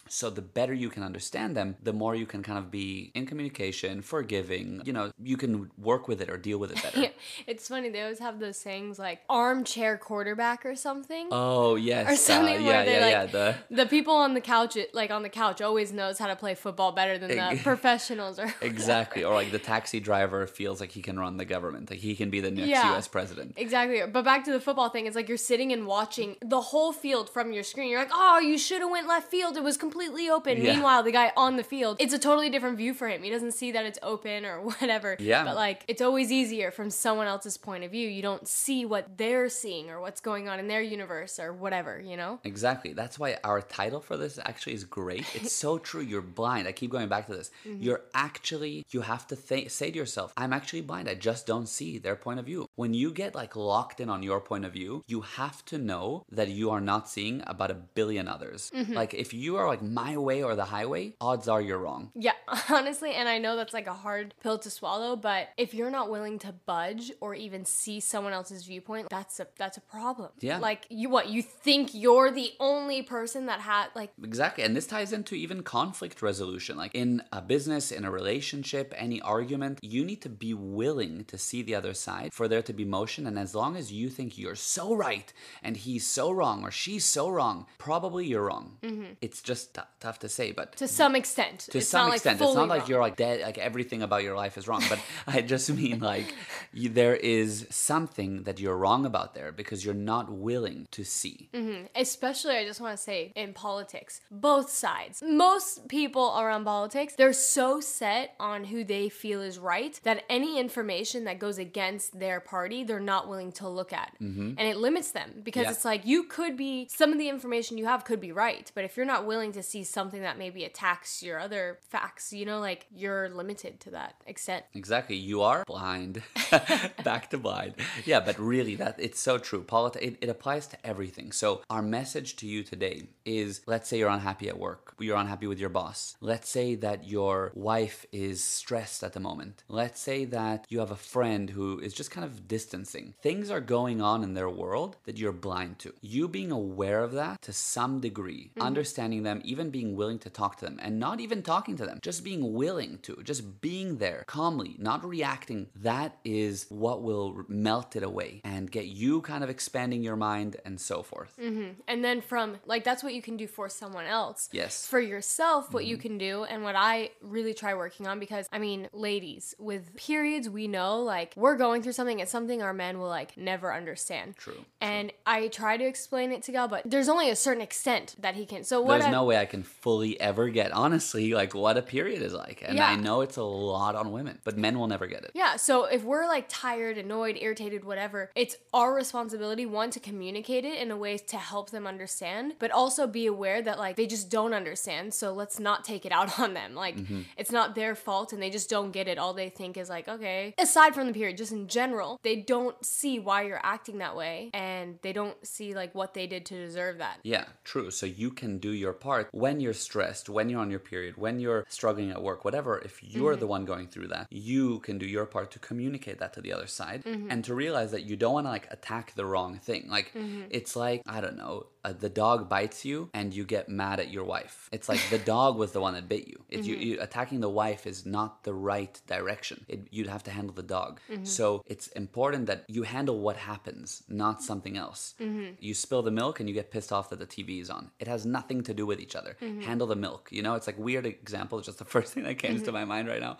So 0.07 0.29
the 0.29 0.43
better 0.43 0.73
you 0.73 0.89
can 0.89 1.01
understand 1.01 1.57
them, 1.57 1.75
the 1.81 1.93
more 1.93 2.13
you 2.13 2.27
can 2.27 2.43
kind 2.43 2.59
of 2.59 2.69
be 2.69 3.11
in 3.15 3.25
communication, 3.25 4.03
forgiving, 4.03 4.83
you 4.85 4.93
know, 4.93 5.11
you 5.17 5.35
can 5.35 5.71
work 5.79 6.07
with 6.07 6.21
it 6.21 6.29
or 6.29 6.37
deal 6.37 6.59
with 6.59 6.71
it 6.71 6.83
better. 6.83 6.91
Yeah, 7.01 7.09
it's 7.47 7.67
funny. 7.67 7.89
They 7.89 8.01
always 8.01 8.19
have 8.19 8.39
those 8.39 8.57
sayings 8.57 8.99
like 8.99 9.21
armchair 9.27 9.97
quarterback 9.97 10.63
or 10.65 10.75
something. 10.75 11.29
Oh 11.31 11.73
yes, 11.75 12.11
or 12.11 12.15
something 12.15 12.57
uh, 12.57 12.65
where 12.65 12.73
yeah, 12.73 12.85
they're 12.85 13.09
yeah, 13.09 13.21
like 13.21 13.33
yeah. 13.33 13.55
The 13.69 13.75
the 13.83 13.85
people 13.87 14.13
on 14.13 14.35
the 14.35 14.41
couch, 14.41 14.77
like 14.93 15.09
on 15.09 15.23
the 15.23 15.29
couch, 15.29 15.61
always 15.71 15.91
knows 15.99 16.15
how 16.21 16.27
to 16.27 16.35
play 16.43 16.53
football 16.65 16.91
better 16.91 17.15
than 17.17 17.29
the 17.29 17.59
professionals. 17.71 18.35
Or 18.43 18.53
exactly, 18.61 19.23
or 19.23 19.33
like 19.41 19.51
the 19.51 19.63
taxi 19.73 19.99
driver 20.09 20.45
feels 20.59 20.77
like 20.81 20.91
he 20.91 21.01
can 21.01 21.17
run 21.25 21.37
the 21.37 21.45
government, 21.55 21.89
like 21.91 21.99
he 21.99 22.13
can 22.15 22.29
be 22.29 22.39
the 22.47 22.51
next 22.51 22.67
Yeah. 22.75 22.91
U.S. 22.91 23.07
president. 23.07 23.49
Exactly. 23.55 24.01
But 24.15 24.23
back 24.31 24.43
to 24.47 24.51
the 24.51 24.59
football 24.67 24.89
thing, 24.89 25.03
it's 25.07 25.15
like 25.15 25.29
you're 25.29 25.45
sitting 25.51 25.71
and 25.75 25.81
watching 25.97 26.29
the 26.55 26.61
whole 26.71 26.91
field 27.05 27.29
from 27.35 27.53
your 27.55 27.63
screen. 27.71 27.89
You're 27.89 27.99
like, 28.05 28.11
oh, 28.13 28.39
you 28.39 28.57
should 28.57 28.81
have 28.81 28.91
went 28.91 29.07
left 29.07 29.27
field. 29.31 29.55
It 29.57 29.63
was 29.63 29.77
completely 29.77 30.29
open. 30.29 30.53
Yeah. 30.61 30.73
Meanwhile, 30.73 31.03
the 31.03 31.11
guy 31.11 31.31
on 31.37 31.55
the 31.57 31.63
field, 31.63 31.97
it's 31.99 32.13
a 32.13 32.19
totally 32.19 32.49
different 32.49 32.77
view 32.77 32.93
for 32.93 33.07
him. 33.07 33.23
He 33.23 33.29
doesn't 33.29 33.53
see 33.53 33.71
that 33.71 33.85
it's 33.85 33.99
open 34.03 34.45
or 34.45 34.61
whatever. 34.71 35.15
Yeah. 35.19 35.43
But 35.45 35.55
like, 35.55 35.79
it's 35.87 36.01
always 36.01 36.31
easier 36.31 36.69
from 36.71 36.89
someone 36.89 37.27
else's 37.27 37.57
point 37.57 37.83
of 37.85 37.91
view. 37.91 38.07
You 38.09 38.21
don't 38.21 38.45
see 38.47 38.85
what 38.85 39.17
they're 39.17 39.49
seeing 39.49 39.89
or 39.89 40.01
what's 40.01 40.19
going 40.21 40.49
on 40.49 40.59
in 40.59 40.67
their 40.67 40.81
universe 40.81 41.39
or 41.39 41.53
whatever, 41.53 41.99
you 41.99 42.17
know? 42.17 42.39
Exactly. 42.43 42.93
That's 42.93 43.17
why 43.17 43.37
our 43.43 43.61
title 43.61 44.01
for 44.01 44.17
this 44.17 44.37
actually 44.43 44.73
is 44.73 44.83
great. 44.83 45.25
It's 45.35 45.53
so 45.61 45.77
true. 45.77 46.01
You're 46.01 46.21
blind. 46.41 46.67
I 46.67 46.71
keep 46.71 46.91
going 46.91 47.07
back 47.07 47.27
to 47.27 47.35
this. 47.35 47.51
Mm-hmm. 47.65 47.83
You're 47.83 48.01
actually, 48.13 48.83
you 48.89 49.01
have 49.01 49.27
to 49.27 49.35
th- 49.35 49.71
say 49.71 49.91
to 49.91 49.97
yourself, 49.97 50.33
I'm 50.35 50.53
actually 50.53 50.81
blind. 50.81 51.07
I 51.07 51.15
just 51.15 51.45
don't 51.45 51.67
see 51.67 51.99
their 51.99 52.15
point 52.15 52.39
of 52.39 52.45
view. 52.45 52.67
When 52.75 52.93
you 52.93 53.11
get 53.11 53.35
like 53.35 53.55
locked 53.55 53.99
in 53.99 54.09
on 54.09 54.23
your 54.23 54.41
point 54.41 54.65
of 54.65 54.73
view, 54.73 55.03
you 55.07 55.21
have 55.21 55.63
to 55.65 55.77
know 55.77 56.23
that 56.31 56.49
you 56.49 56.71
are 56.71 56.81
not 56.81 57.09
seeing 57.09 57.43
about 57.45 57.71
a 57.71 57.75
billion 57.75 58.27
others. 58.27 58.71
Mm-hmm. 58.75 58.93
Like 58.93 59.13
if 59.13 59.33
you 59.33 59.57
are 59.57 59.67
like 59.67 59.83
my 59.83 60.17
way 60.17 60.41
or 60.43 60.55
the 60.55 60.65
highway, 60.65 61.13
odds 61.21 61.47
are 61.47 61.61
you're 61.61 61.77
wrong. 61.77 62.11
Yeah, 62.15 62.33
honestly, 62.69 63.13
and 63.13 63.29
I 63.29 63.37
know 63.37 63.55
that's 63.55 63.73
like 63.73 63.87
a 63.87 63.93
hard 63.93 64.33
pill 64.41 64.57
to 64.59 64.69
swallow, 64.69 65.15
but 65.15 65.49
if 65.57 65.73
you're 65.73 65.91
not 65.91 66.09
willing 66.09 66.39
to 66.39 66.53
budge 66.65 67.11
or 67.21 67.35
even 67.35 67.65
see 67.65 67.99
someone 67.99 68.33
else's 68.33 68.65
viewpoint, 68.65 69.09
that's 69.09 69.39
a 69.39 69.47
that's 69.57 69.77
a 69.77 69.81
problem. 69.81 70.29
Yeah. 70.39 70.57
Like 70.57 70.85
you 70.89 71.09
what, 71.09 71.29
you 71.29 71.41
think 71.41 71.93
you're 71.93 72.31
the 72.31 72.51
only 72.59 73.03
person 73.03 73.45
that 73.45 73.61
had 73.61 73.87
like 73.95 74.11
Exactly. 74.23 74.63
And 74.63 74.75
this 74.75 74.87
ties 74.87 75.13
into 75.13 75.35
even 75.35 75.50
even 75.51 75.63
conflict 75.63 76.21
resolution. 76.21 76.77
Like 76.77 76.95
in 76.95 77.23
a 77.31 77.41
business, 77.41 77.91
in 77.91 78.05
a 78.05 78.11
relationship, 78.11 78.93
any 78.97 79.21
argument, 79.21 79.79
you 79.81 80.05
need 80.05 80.21
to 80.21 80.29
be 80.29 80.53
willing 80.53 81.25
to 81.25 81.37
see 81.37 81.61
the 81.61 81.75
other 81.75 81.93
side 81.93 82.33
for 82.33 82.47
there 82.47 82.61
to 82.61 82.73
be 82.73 82.85
motion. 82.85 83.27
And 83.27 83.37
as 83.37 83.53
long 83.53 83.75
as 83.75 83.91
you 83.91 84.09
think 84.09 84.37
you're 84.37 84.55
so 84.55 84.93
right 84.95 85.31
and 85.61 85.75
he's 85.75 86.05
so 86.07 86.31
wrong 86.31 86.63
or 86.63 86.71
she's 86.71 87.05
so 87.05 87.27
wrong, 87.29 87.65
probably 87.77 88.25
you're 88.25 88.45
wrong. 88.45 88.77
Mm-hmm. 88.81 89.13
It's 89.21 89.41
just 89.41 89.75
t- 89.75 89.81
tough 89.99 90.19
to 90.19 90.29
say, 90.29 90.51
but 90.51 90.75
to 90.77 90.87
some 90.87 91.15
extent. 91.15 91.59
to 91.71 91.77
It's 91.79 91.87
some 91.87 92.01
not, 92.05 92.09
like, 92.09 92.15
extent 92.17 92.41
it's 92.41 92.55
not 92.55 92.69
like 92.69 92.81
wrong. 92.81 92.89
you're 92.89 93.01
like 93.01 93.17
dead 93.17 93.41
like 93.41 93.57
everything 93.57 94.01
about 94.01 94.23
your 94.23 94.35
life 94.35 94.57
is 94.57 94.67
wrong 94.67 94.83
but 94.89 94.99
i 95.35 95.41
just 95.41 95.69
mean 95.69 95.99
like 95.99 96.33
you, 96.73 96.89
there 96.89 97.15
is 97.15 97.67
something 97.69 98.43
that 98.43 98.59
you're 98.59 98.77
wrong 98.77 99.05
about 99.05 99.33
there 99.33 99.51
because 99.51 99.83
you're 99.83 100.03
not 100.13 100.31
willing 100.31 100.87
to 100.91 101.03
see 101.03 101.49
mm-hmm. 101.53 101.85
especially 101.95 102.55
I 102.55 102.65
just 102.65 102.81
want 102.81 102.97
to 102.97 103.03
say 103.03 103.31
in 103.35 103.53
politics, 103.53 104.21
both 104.29 104.69
sides. 104.69 105.21
Most 105.41 105.87
people 105.87 106.37
around 106.39 106.65
politics, 106.65 107.15
they're 107.15 107.33
so 107.33 107.81
set 107.81 108.35
on 108.39 108.63
who 108.65 108.83
they 108.83 109.09
feel 109.09 109.41
is 109.41 109.57
right 109.57 109.99
that 110.03 110.23
any 110.29 110.59
information 110.59 111.23
that 111.23 111.39
goes 111.39 111.57
against 111.57 112.19
their 112.19 112.39
party, 112.39 112.83
they're 112.83 112.99
not 113.15 113.27
willing 113.27 113.51
to 113.53 113.67
look 113.67 113.91
at. 113.91 114.11
Mm-hmm. 114.21 114.49
And 114.59 114.65
it 114.71 114.77
limits 114.77 115.11
them 115.11 115.29
because 115.43 115.63
Yeah. 115.63 115.71
it's 115.71 115.85
like 115.91 116.05
you 116.05 116.19
could 116.25 116.55
be 116.57 116.87
some 116.91 117.11
of 117.11 117.17
the 117.17 117.27
information 117.27 117.79
you 117.79 117.85
have 117.85 118.05
could 118.05 118.21
be 118.21 118.31
right, 118.31 118.71
but 118.75 118.83
if 118.83 118.95
you're 118.95 119.11
not 119.15 119.25
willing 119.25 119.51
to 119.53 119.63
see 119.63 119.83
something 119.83 120.21
that 120.21 120.37
maybe 120.37 120.63
attacks 120.63 121.23
your 121.23 121.39
other 121.39 121.79
facts, 121.89 122.31
you 122.31 122.45
know, 122.45 122.59
like 122.59 122.85
you're 122.93 123.27
limited 123.29 123.79
to 123.79 123.89
that 123.97 124.13
extent. 124.27 124.63
exactly. 124.75 125.15
You 125.31 125.41
are 125.41 125.63
blind. 125.65 126.21
Back 127.03 127.29
to 127.31 127.37
blind. 127.39 127.73
Yeah 128.05 128.19
but 128.19 128.37
really 128.37 128.75
that 128.75 128.95
it's 128.99 129.19
so 129.19 129.37
true. 129.39 129.63
Polit- 129.63 129.95
it, 130.07 130.17
it 130.21 130.29
applies 130.29 130.67
to 130.67 130.77
everything. 130.85 131.31
So 131.31 131.47
our 131.69 131.81
message 131.81 132.35
to 132.37 132.45
you 132.53 132.61
today 132.63 132.97
is 133.25 133.61
let's 133.65 133.89
say 133.89 133.97
you're 133.97 134.09
unhappy 134.19 134.47
at 134.47 134.59
work. 134.59 134.93
You're 134.99 135.17
unhappy 135.17 135.29
with 135.47 135.59
your 135.59 135.69
boss. 135.69 136.15
Let's 136.19 136.49
say 136.49 136.75
that 136.75 137.07
your 137.07 137.51
wife 137.55 138.05
is 138.11 138.43
stressed 138.43 139.03
at 139.03 139.13
the 139.13 139.19
moment. 139.19 139.63
Let's 139.67 139.99
say 139.99 140.25
that 140.25 140.65
you 140.69 140.79
have 140.79 140.91
a 140.91 140.95
friend 140.95 141.49
who 141.49 141.79
is 141.79 141.93
just 141.93 142.11
kind 142.11 142.25
of 142.25 142.47
distancing. 142.47 143.13
Things 143.21 143.49
are 143.49 143.61
going 143.61 144.01
on 144.01 144.23
in 144.23 144.33
their 144.33 144.49
world 144.49 144.97
that 145.05 145.17
you're 145.17 145.31
blind 145.31 145.79
to. 145.79 145.93
You 146.01 146.27
being 146.27 146.51
aware 146.51 147.03
of 147.03 147.13
that 147.13 147.41
to 147.43 147.53
some 147.53 147.99
degree 147.99 148.51
mm-hmm. 148.51 148.61
understanding 148.61 149.23
them 149.23 149.41
even 149.43 149.69
being 149.69 149.95
willing 149.95 150.19
to 150.19 150.29
talk 150.29 150.57
to 150.57 150.65
them 150.65 150.79
and 150.81 150.99
not 150.99 151.19
even 151.19 151.41
talking 151.41 151.75
to 151.77 151.85
them 151.85 151.99
just 152.01 152.23
being 152.23 152.53
willing 152.53 152.99
to 152.99 153.15
just 153.23 153.61
being 153.61 153.97
there 153.97 154.23
calmly 154.27 154.75
not 154.77 155.03
reacting 155.05 155.67
that 155.75 156.17
is 156.23 156.65
what 156.69 157.01
will 157.01 157.43
melt 157.47 157.95
it 157.95 158.03
away 158.03 158.41
and 158.43 158.71
get 158.71 158.85
you 158.85 159.21
kind 159.21 159.43
of 159.43 159.49
expanding 159.49 160.03
your 160.03 160.15
mind 160.15 160.57
and 160.65 160.79
so 160.79 161.03
forth. 161.03 161.35
Mm-hmm. 161.41 161.81
And 161.87 162.03
then 162.03 162.21
from 162.21 162.57
like 162.65 162.83
that's 162.83 163.03
what 163.03 163.13
you 163.13 163.21
can 163.21 163.37
do 163.37 163.47
for 163.47 163.69
someone 163.69 164.05
else. 164.05 164.49
Yes. 164.51 164.87
For 164.87 164.99
yourself, 165.21 165.71
what 165.71 165.85
you 165.85 165.97
mm-hmm. 165.97 166.01
can 166.01 166.17
do 166.17 166.43
and 166.45 166.63
what 166.63 166.75
I 166.75 167.11
really 167.21 167.53
try 167.53 167.75
working 167.75 168.07
on 168.07 168.19
because 168.19 168.47
I 168.51 168.57
mean, 168.57 168.89
ladies, 168.91 169.53
with 169.59 169.95
periods 169.95 170.49
we 170.49 170.67
know 170.67 171.03
like 171.03 171.33
we're 171.35 171.57
going 171.57 171.83
through 171.83 171.91
something 171.91 172.19
it's 172.19 172.31
something 172.31 172.63
our 172.63 172.73
men 172.73 172.97
will 172.97 173.07
like 173.07 173.37
never 173.37 173.71
understand. 173.71 174.35
True, 174.37 174.65
And 174.81 175.13
I 175.27 175.47
try 175.49 175.77
to 175.77 175.85
explain 175.85 176.31
it 176.31 176.41
to 176.43 176.51
Gal, 176.51 176.67
but 176.67 176.81
there's 176.85 177.07
only 177.07 177.29
a 177.29 177.35
certain 177.35 177.61
extent 177.61 178.15
that 178.17 178.33
he 178.33 178.47
can. 178.47 178.63
So 178.63 178.81
what 178.81 178.93
there's 178.93 179.05
I, 179.05 179.11
no 179.11 179.25
way 179.25 179.37
I 179.37 179.45
can 179.45 179.61
fully 179.61 180.19
ever 180.19 180.49
get 180.49 180.71
honestly 180.71 181.33
like 181.35 181.53
what 181.53 181.77
a 181.77 181.83
period 181.83 182.23
is 182.23 182.33
like. 182.33 182.63
And 182.65 182.77
Yeah. 182.77 182.89
I 182.89 182.95
know 182.95 183.21
it's 183.21 183.37
a 183.37 183.43
lot 183.43 183.93
on 183.93 184.11
women, 184.11 184.39
but 184.43 184.57
men 184.57 184.79
will 184.79 184.87
never 184.87 185.05
get 185.05 185.23
it. 185.23 185.31
Yeah, 185.35 185.55
so 185.57 185.85
if 185.85 186.03
we're 186.03 186.25
like 186.25 186.45
tired, 186.49 186.97
annoyed, 186.97 187.37
irritated, 187.39 187.85
whatever, 187.85 188.31
it's 188.35 188.55
our 188.73 188.91
responsibility 188.95 189.67
one 189.67 189.91
to 189.91 189.99
communicate 189.99 190.65
it 190.65 190.81
in 190.81 190.89
a 190.89 190.97
way 190.97 191.19
to 191.19 191.37
help 191.37 191.69
them 191.69 191.85
understand, 191.85 192.55
but 192.57 192.71
also 192.71 193.05
be 193.05 193.27
aware 193.27 193.61
that 193.61 193.77
like 193.77 193.97
they 193.97 194.07
just 194.07 194.31
don't 194.31 194.55
understand. 194.55 195.10
So 195.11 195.33
let's 195.33 195.59
not 195.59 195.83
take 195.83 196.05
it 196.05 196.11
out 196.11 196.39
on 196.39 196.53
them. 196.53 196.75
Like 196.75 196.97
mm-hmm. 196.97 197.21
it's 197.37 197.51
not 197.51 197.75
their 197.75 197.95
fault 197.95 198.33
and 198.33 198.41
they 198.41 198.49
just 198.49 198.69
don't 198.69 198.91
get 198.91 199.07
it. 199.07 199.17
All 199.17 199.33
they 199.33 199.49
think 199.49 199.77
is 199.77 199.89
like, 199.89 200.07
okay, 200.07 200.53
aside 200.57 200.95
from 200.95 201.07
the 201.07 201.13
period, 201.13 201.37
just 201.37 201.51
in 201.51 201.67
general, 201.67 202.19
they 202.23 202.35
don't 202.35 202.83
see 202.85 203.19
why 203.19 203.43
you're 203.43 203.61
acting 203.63 203.99
that 203.99 204.15
way 204.15 204.49
and 204.53 204.99
they 205.01 205.13
don't 205.13 205.45
see 205.45 205.73
like 205.73 205.93
what 205.95 206.13
they 206.13 206.27
did 206.27 206.45
to 206.47 206.55
deserve 206.55 206.97
that. 206.99 207.19
Yeah, 207.23 207.45
true. 207.63 207.91
So 207.91 208.05
you 208.05 208.31
can 208.31 208.57
do 208.57 208.71
your 208.71 208.93
part 208.93 209.29
when 209.31 209.59
you're 209.59 209.73
stressed, 209.73 210.29
when 210.29 210.49
you're 210.49 210.61
on 210.61 210.71
your 210.71 210.79
period, 210.79 211.17
when 211.17 211.39
you're 211.39 211.65
struggling 211.69 212.11
at 212.11 212.21
work, 212.21 212.45
whatever. 212.45 212.79
If 212.79 213.03
you're 213.03 213.35
the 213.35 213.41
mm-hmm. 213.41 213.49
one 213.49 213.65
going 213.65 213.87
through 213.87 214.07
that, 214.07 214.27
you 214.29 214.79
can 214.79 214.97
do 214.97 215.05
your 215.05 215.25
part 215.25 215.51
to 215.51 215.59
communicate 215.59 216.19
that 216.19 216.33
to 216.33 216.41
the 216.41 216.53
other 216.53 216.67
side 216.67 217.03
mm-hmm. 217.03 217.29
and 217.29 217.43
to 217.45 217.53
realize 217.53 217.91
that 217.91 218.03
you 218.03 218.15
don't 218.15 218.33
want 218.33 218.45
to 218.47 218.51
like 218.51 218.67
attack 218.71 219.13
the 219.15 219.25
wrong 219.25 219.57
thing. 219.57 219.87
Like 219.89 220.11
it's 220.49 220.75
like 220.75 221.01
I 221.07 221.21
don't 221.21 221.37
know, 221.37 221.67
uh, 221.83 221.93
the 221.93 222.09
dog 222.09 222.49
bites 222.49 222.85
you 222.85 223.09
and 223.13 223.33
you 223.33 223.43
get 223.43 223.69
mad 223.69 223.99
at 223.99 224.11
your 224.11 224.23
wife. 224.23 224.69
It's 224.71 224.87
like 224.87 225.00
the 225.09 225.17
dog 225.17 225.57
was 225.57 225.71
the 225.71 225.81
one 225.81 225.93
that 225.93 226.07
bit 226.07 226.27
you. 226.27 226.43
It's 226.49 226.67
you, 226.67 226.75
mm-hmm. 226.75 226.83
you 226.83 227.01
attacking 227.01 227.39
the 227.39 227.49
wife 227.49 227.87
is 227.87 228.05
not 228.05 228.43
the 228.43 228.53
right 228.53 228.99
direction. 229.07 229.65
It, 229.67 229.87
you'd 229.91 230.07
have 230.07 230.23
to 230.23 230.31
handle 230.31 230.53
the 230.53 230.63
dog. 230.63 230.99
Mm-hmm. 231.11 231.25
So 231.25 231.63
it's 231.65 231.87
important 231.87 232.47
that 232.47 232.65
you 232.67 232.83
handle 232.83 233.19
what 233.19 233.37
happens, 233.37 234.03
not 234.07 234.41
something 234.41 234.77
else. 234.77 235.15
Mm-hmm. 235.19 235.53
You 235.59 235.73
spill 235.73 236.01
the 236.01 236.11
milk 236.11 236.39
and 236.39 236.49
you 236.49 236.55
get 236.55 236.71
pissed 236.71 236.91
off 236.91 237.09
that 237.09 237.19
the 237.19 237.25
TV 237.25 237.61
is 237.61 237.69
on. 237.69 237.91
It 237.99 238.07
has 238.07 238.25
nothing 238.25 238.63
to 238.63 238.73
do 238.73 238.85
with 238.85 238.99
each 238.99 239.15
other. 239.15 239.37
Handle 239.61 239.87
the 239.87 239.95
milk. 239.95 240.29
You 240.31 240.41
know, 240.41 240.55
it's 240.55 240.67
like 240.67 240.77
weird 240.77 241.05
example. 241.05 241.57
It's 241.57 241.67
just 241.67 241.79
the 241.79 241.85
first 241.95 242.13
thing 242.13 242.23
that 242.23 242.35
came 242.35 242.61
to 242.61 242.71
my 242.71 242.85
mind 242.85 243.07
right 243.07 243.21
now. 243.21 243.37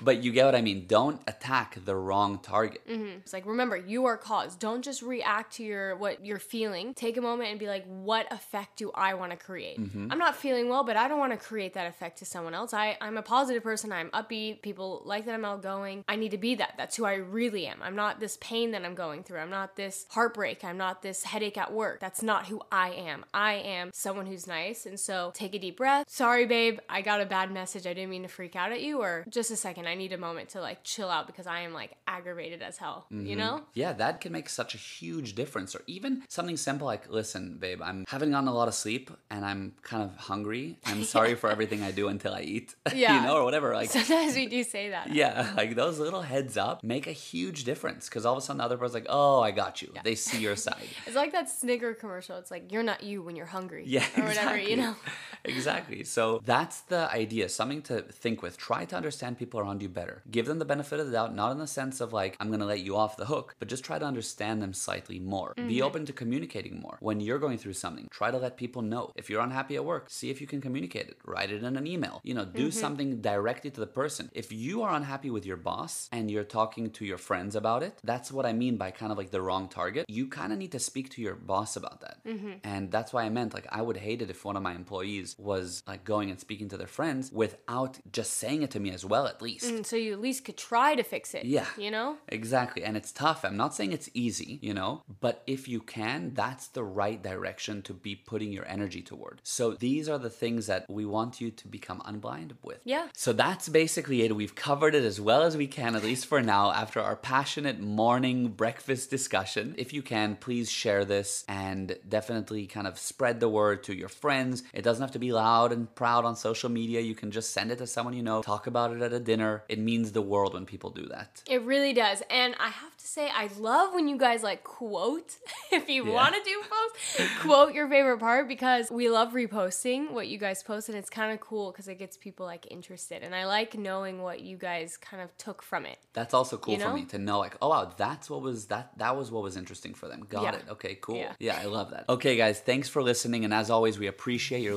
But 0.00 0.22
you 0.22 0.32
get 0.32 0.44
what 0.44 0.54
I 0.54 0.62
mean. 0.62 0.86
Don't 0.86 1.20
attack 1.26 1.78
the 1.84 1.96
wrong 1.96 2.38
target. 2.38 2.82
It's 2.86 3.32
like 3.32 3.46
remember, 3.46 3.76
you 3.76 4.06
are 4.06 4.16
cause. 4.16 4.56
Don't 4.56 4.82
just 4.82 5.02
react 5.02 5.54
to 5.54 5.64
your 5.64 5.96
what 5.96 6.24
you're 6.24 6.38
feeling. 6.38 6.94
Take 6.94 7.16
a 7.16 7.20
moment 7.20 7.50
and 7.50 7.58
be 7.58 7.66
like, 7.66 7.84
what 7.86 8.32
effect 8.32 8.76
do 8.76 8.90
I 8.94 9.14
want 9.14 9.30
to 9.32 9.36
create? 9.36 9.78
I'm 9.78 10.18
not 10.18 10.36
feeling 10.36 10.68
well, 10.68 10.84
but 10.90 10.96
I 10.96 11.06
don't 11.06 11.20
want 11.20 11.30
to 11.30 11.38
create 11.38 11.74
that 11.74 11.86
effect 11.86 12.18
to 12.18 12.24
someone 12.24 12.52
else. 12.52 12.74
I, 12.74 12.98
I'm 13.00 13.16
a 13.16 13.22
positive 13.22 13.62
person. 13.62 13.92
I'm 13.92 14.10
upbeat. 14.10 14.60
People 14.60 15.02
like 15.04 15.24
that 15.26 15.36
I'm 15.36 15.44
outgoing. 15.44 16.04
I 16.08 16.16
need 16.16 16.32
to 16.32 16.36
be 16.36 16.56
that. 16.56 16.74
That's 16.76 16.96
who 16.96 17.04
I 17.04 17.14
really 17.14 17.68
am. 17.68 17.80
I'm 17.80 17.94
not 17.94 18.18
this 18.18 18.36
pain 18.40 18.72
that 18.72 18.84
I'm 18.84 18.96
going 18.96 19.22
through. 19.22 19.38
I'm 19.38 19.50
not 19.50 19.76
this 19.76 20.06
heartbreak. 20.10 20.64
I'm 20.64 20.76
not 20.76 21.00
this 21.00 21.22
headache 21.22 21.56
at 21.56 21.72
work. 21.72 22.00
That's 22.00 22.24
not 22.24 22.48
who 22.48 22.60
I 22.72 22.90
am. 22.90 23.24
I 23.32 23.52
am 23.52 23.90
someone 23.94 24.26
who's 24.26 24.48
nice. 24.48 24.84
And 24.84 24.98
so 24.98 25.30
take 25.32 25.54
a 25.54 25.60
deep 25.60 25.76
breath. 25.76 26.06
Sorry, 26.10 26.44
babe. 26.44 26.80
I 26.88 27.02
got 27.02 27.20
a 27.20 27.24
bad 27.24 27.52
message. 27.52 27.86
I 27.86 27.94
didn't 27.94 28.10
mean 28.10 28.22
to 28.22 28.28
freak 28.28 28.56
out 28.56 28.72
at 28.72 28.82
you. 28.82 29.00
Or 29.00 29.24
just 29.28 29.52
a 29.52 29.56
second. 29.56 29.86
I 29.86 29.94
need 29.94 30.12
a 30.12 30.18
moment 30.18 30.48
to 30.50 30.60
like 30.60 30.82
chill 30.82 31.08
out 31.08 31.28
because 31.28 31.46
I 31.46 31.60
am 31.60 31.72
like 31.72 31.92
aggravated 32.08 32.62
as 32.62 32.78
hell. 32.78 33.06
You 33.10 33.18
mm-hmm. 33.18 33.38
know? 33.38 33.62
Yeah, 33.74 33.92
that 33.92 34.20
can 34.20 34.32
make 34.32 34.48
such 34.48 34.74
a 34.74 34.78
huge 34.78 35.36
difference. 35.36 35.76
Or 35.76 35.82
even 35.86 36.24
something 36.28 36.56
simple 36.56 36.88
like, 36.88 37.08
listen, 37.08 37.58
babe, 37.60 37.80
I'm 37.80 38.06
haven't 38.08 38.32
gotten 38.32 38.48
a 38.48 38.54
lot 38.54 38.66
of 38.66 38.74
sleep 38.74 39.12
and 39.30 39.44
I'm 39.44 39.74
kind 39.84 40.02
of 40.02 40.16
hungry. 40.16 40.79
I'm 40.86 41.04
sorry 41.14 41.34
for 41.34 41.50
everything 41.50 41.82
I 41.82 41.90
do 41.90 42.08
until 42.08 42.32
I 42.34 42.40
eat. 42.42 42.74
Yeah. 42.94 43.20
you 43.20 43.26
know, 43.26 43.36
or 43.36 43.44
whatever. 43.44 43.72
Like 43.74 43.90
Sometimes 43.90 44.34
we 44.34 44.46
do 44.46 44.62
say 44.64 44.90
that. 44.90 45.10
Yeah, 45.12 45.52
like 45.56 45.74
those 45.74 45.98
little 45.98 46.22
heads 46.22 46.56
up 46.56 46.82
make 46.82 47.06
a 47.06 47.12
huge 47.12 47.64
difference 47.64 48.08
because 48.08 48.24
all 48.26 48.32
of 48.34 48.38
a 48.38 48.40
sudden 48.40 48.58
the 48.58 48.64
other 48.64 48.76
person's 48.76 48.94
like, 48.94 49.06
oh, 49.08 49.40
I 49.40 49.50
got 49.50 49.82
you. 49.82 49.92
They 50.04 50.14
see 50.14 50.40
your 50.40 50.56
side. 50.56 50.82
It's 51.06 51.16
like 51.16 51.32
that 51.32 51.48
Snickers 51.48 51.96
commercial. 52.00 52.36
It's 52.38 52.50
like 52.50 52.72
you're 52.72 52.82
not 52.82 53.02
you 53.02 53.22
when 53.22 53.36
you're 53.36 53.46
hungry. 53.46 53.84
Yeah, 53.86 54.04
Or 54.16 54.24
whatever, 54.24 54.56
exactly. 54.56 54.70
you 54.70 54.76
know? 54.76 54.96
Exactly. 55.44 56.04
So 56.04 56.40
that's 56.44 56.80
the 56.82 57.10
idea. 57.12 57.48
Something 57.48 57.82
to 57.82 58.02
think 58.02 58.42
with. 58.42 58.56
Try 58.56 58.84
to 58.86 58.96
understand 58.96 59.38
people 59.38 59.60
around 59.60 59.82
you 59.82 59.88
better. 59.88 60.22
Give 60.30 60.46
them 60.46 60.58
the 60.58 60.64
benefit 60.64 61.00
of 61.00 61.06
the 61.06 61.12
doubt, 61.12 61.34
not 61.34 61.52
in 61.52 61.58
the 61.58 61.66
sense 61.66 62.00
of 62.00 62.12
like, 62.12 62.36
I'm 62.40 62.48
going 62.48 62.60
to 62.60 62.66
let 62.66 62.80
you 62.80 62.96
off 62.96 63.16
the 63.16 63.26
hook, 63.26 63.54
but 63.58 63.68
just 63.68 63.84
try 63.84 63.98
to 63.98 64.04
understand 64.04 64.62
them 64.62 64.72
slightly 64.72 65.18
more. 65.18 65.54
Mm-hmm. 65.56 65.68
Be 65.68 65.82
open 65.82 66.06
to 66.06 66.12
communicating 66.12 66.80
more. 66.80 66.96
When 67.00 67.20
you're 67.20 67.38
going 67.38 67.58
through 67.58 67.74
something, 67.74 68.08
try 68.10 68.30
to 68.30 68.38
let 68.38 68.56
people 68.56 68.82
know. 68.82 69.12
If 69.16 69.28
you're 69.28 69.42
unhappy 69.42 69.76
at 69.76 69.84
work, 69.84 70.10
see 70.10 70.30
if 70.30 70.40
you 70.40 70.46
can 70.46 70.60
communicate 70.60 71.08
it. 71.08 71.18
Write 71.24 71.50
it 71.50 71.62
in 71.62 71.76
an 71.76 71.86
email. 71.86 72.20
You 72.24 72.34
know, 72.34 72.44
do 72.44 72.68
Mm-hmm. 72.70 72.80
something 72.80 73.20
directly 73.20 73.70
to 73.70 73.80
the 73.80 73.86
person. 73.86 74.30
If 74.32 74.52
you 74.52 74.82
are 74.82 74.94
unhappy 74.94 75.28
with 75.30 75.44
your 75.44 75.56
boss 75.56 76.08
and 76.12 76.30
you're 76.30 76.44
talking 76.44 76.90
to 76.90 77.04
your 77.04 77.18
friends 77.18 77.56
about 77.56 77.82
it, 77.82 77.98
that's 78.04 78.30
what 78.30 78.46
I 78.46 78.52
mean 78.52 78.76
by 78.76 78.90
kind 78.92 79.10
of 79.10 79.18
like 79.18 79.30
the 79.30 79.42
wrong 79.42 79.68
target. 79.68 80.06
You 80.08 80.28
kind 80.28 80.52
of 80.52 80.58
need 80.58 80.72
to 80.72 80.78
speak 80.78 81.10
to 81.10 81.22
your 81.22 81.34
boss 81.34 81.74
about 81.76 82.00
that. 82.02 82.18
Mm-hmm. 82.24 82.52
And 82.62 82.92
that's 82.92 83.12
why 83.12 83.24
I 83.24 83.28
meant 83.28 83.54
like 83.54 83.66
I 83.70 83.82
would 83.82 83.96
hate 83.96 84.22
it 84.22 84.30
if 84.30 84.44
one 84.44 84.56
of 84.56 84.62
my 84.62 84.74
employees 84.74 85.29
was 85.38 85.82
like 85.86 86.04
going 86.04 86.30
and 86.30 86.40
speaking 86.40 86.68
to 86.70 86.76
their 86.76 86.86
friends 86.86 87.30
without 87.32 87.98
just 88.12 88.34
saying 88.34 88.62
it 88.62 88.70
to 88.72 88.80
me 88.80 88.90
as 88.90 89.04
well, 89.04 89.26
at 89.26 89.42
least. 89.42 89.64
And 89.64 89.86
so 89.86 89.96
you 89.96 90.12
at 90.12 90.20
least 90.20 90.44
could 90.44 90.56
try 90.56 90.94
to 90.94 91.02
fix 91.02 91.34
it. 91.34 91.44
Yeah. 91.44 91.66
You 91.76 91.90
know? 91.90 92.16
Exactly. 92.28 92.84
And 92.84 92.96
it's 92.96 93.12
tough. 93.12 93.44
I'm 93.44 93.56
not 93.56 93.74
saying 93.74 93.92
it's 93.92 94.10
easy, 94.14 94.58
you 94.62 94.74
know, 94.74 95.02
but 95.20 95.42
if 95.46 95.68
you 95.68 95.80
can, 95.80 96.34
that's 96.34 96.68
the 96.68 96.84
right 96.84 97.22
direction 97.22 97.82
to 97.82 97.92
be 97.92 98.16
putting 98.16 98.52
your 98.52 98.66
energy 98.66 99.02
toward. 99.02 99.40
So 99.44 99.72
these 99.72 100.08
are 100.08 100.18
the 100.18 100.30
things 100.30 100.66
that 100.66 100.86
we 100.88 101.04
want 101.04 101.40
you 101.40 101.50
to 101.50 101.68
become 101.68 102.00
unblind 102.00 102.52
with. 102.62 102.80
Yeah. 102.84 103.08
So 103.14 103.32
that's 103.32 103.68
basically 103.68 104.22
it. 104.22 104.34
We've 104.34 104.54
covered 104.54 104.94
it 104.94 105.04
as 105.04 105.20
well 105.20 105.42
as 105.42 105.56
we 105.56 105.66
can, 105.66 105.94
at 105.94 106.02
least 106.02 106.26
for 106.26 106.42
now, 106.42 106.72
after 106.72 107.00
our 107.00 107.16
passionate 107.16 107.80
morning 107.80 108.48
breakfast 108.48 109.10
discussion. 109.10 109.74
If 109.78 109.92
you 109.92 110.02
can, 110.02 110.36
please 110.36 110.70
share 110.70 111.04
this 111.04 111.44
and 111.48 111.96
definitely 112.08 112.66
kind 112.66 112.86
of 112.86 112.98
spread 112.98 113.40
the 113.40 113.48
word 113.48 113.82
to 113.84 113.94
your 113.94 114.08
friends. 114.08 114.62
It 114.72 114.82
doesn't 114.82 115.02
have 115.02 115.12
to 115.12 115.18
be 115.20 115.32
loud 115.32 115.72
and 115.72 115.92
proud 115.94 116.24
on 116.24 116.34
social 116.36 116.68
media. 116.70 117.00
You 117.00 117.14
can 117.14 117.30
just 117.30 117.52
send 117.52 117.70
it 117.70 117.78
to 117.78 117.86
someone 117.86 118.14
you 118.14 118.22
know, 118.22 118.42
talk 118.42 118.66
about 118.66 118.92
it 118.94 119.02
at 119.02 119.12
a 119.12 119.20
dinner. 119.20 119.62
It 119.68 119.78
means 119.78 120.12
the 120.12 120.22
world 120.22 120.54
when 120.54 120.66
people 120.66 120.90
do 120.90 121.06
that. 121.06 121.42
It 121.46 121.62
really 121.62 121.92
does. 121.92 122.22
And 122.30 122.54
I 122.58 122.68
have 122.68 122.96
to 122.96 123.06
say, 123.06 123.28
I 123.32 123.48
love 123.58 123.94
when 123.94 124.08
you 124.08 124.16
guys 124.16 124.42
like 124.42 124.64
quote, 124.64 125.36
if 125.72 125.88
you 125.88 126.06
Yeah. 126.06 126.14
want 126.14 126.34
to 126.34 126.42
do 126.42 126.60
posts, 126.70 127.32
quote 127.40 127.74
your 127.74 127.88
favorite 127.88 128.18
part 128.18 128.48
because 128.48 128.90
we 128.90 129.08
love 129.10 129.32
reposting 129.32 130.10
what 130.12 130.28
you 130.28 130.38
guys 130.38 130.62
post, 130.62 130.88
and 130.88 130.96
it's 130.96 131.10
kind 131.10 131.32
of 131.32 131.40
cool 131.40 131.70
because 131.70 131.88
it 131.88 131.98
gets 131.98 132.16
people 132.16 132.46
like 132.46 132.66
interested, 132.70 133.22
and 133.22 133.34
I 133.34 133.46
like 133.46 133.76
knowing 133.76 134.22
what 134.22 134.40
you 134.40 134.56
guys 134.56 134.96
kind 134.96 135.22
of 135.22 135.36
took 135.36 135.62
from 135.62 135.86
it. 135.86 135.98
That's 136.12 136.34
also 136.34 136.56
cool 136.56 136.74
You 136.74 136.80
for 136.80 136.92
me 136.92 137.04
to 137.06 137.18
know, 137.18 137.38
like, 137.38 137.56
oh 137.62 137.68
wow, 137.68 137.92
that's 137.96 138.28
what 138.30 138.42
was 138.42 138.66
that. 138.66 138.96
That 138.98 139.16
was 139.16 139.30
what 139.30 139.42
was 139.42 139.56
interesting 139.56 139.94
for 139.94 140.08
them. 140.08 140.24
Got 140.28 140.42
Yeah. 140.42 140.54
it. 140.56 140.64
Okay, 140.70 140.98
cool. 141.00 141.16
Yeah. 141.16 141.32
Yeah. 141.38 141.58
I 141.60 141.66
love 141.66 141.90
that. 141.90 142.04
Okay, 142.08 142.36
guys, 142.36 142.60
thanks 142.60 142.88
for 142.88 143.02
listening, 143.02 143.44
and 143.44 143.52
as 143.54 143.70
always, 143.70 143.98
we 143.98 144.06
appreciate 144.06 144.62
your 144.62 144.74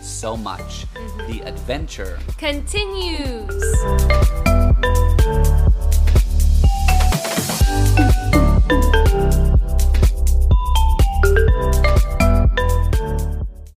so 0.00 0.36
much. 0.36 0.86
Mm-hmm. 0.94 1.32
The 1.32 1.46
adventure 1.46 2.18
continues. 2.38 4.47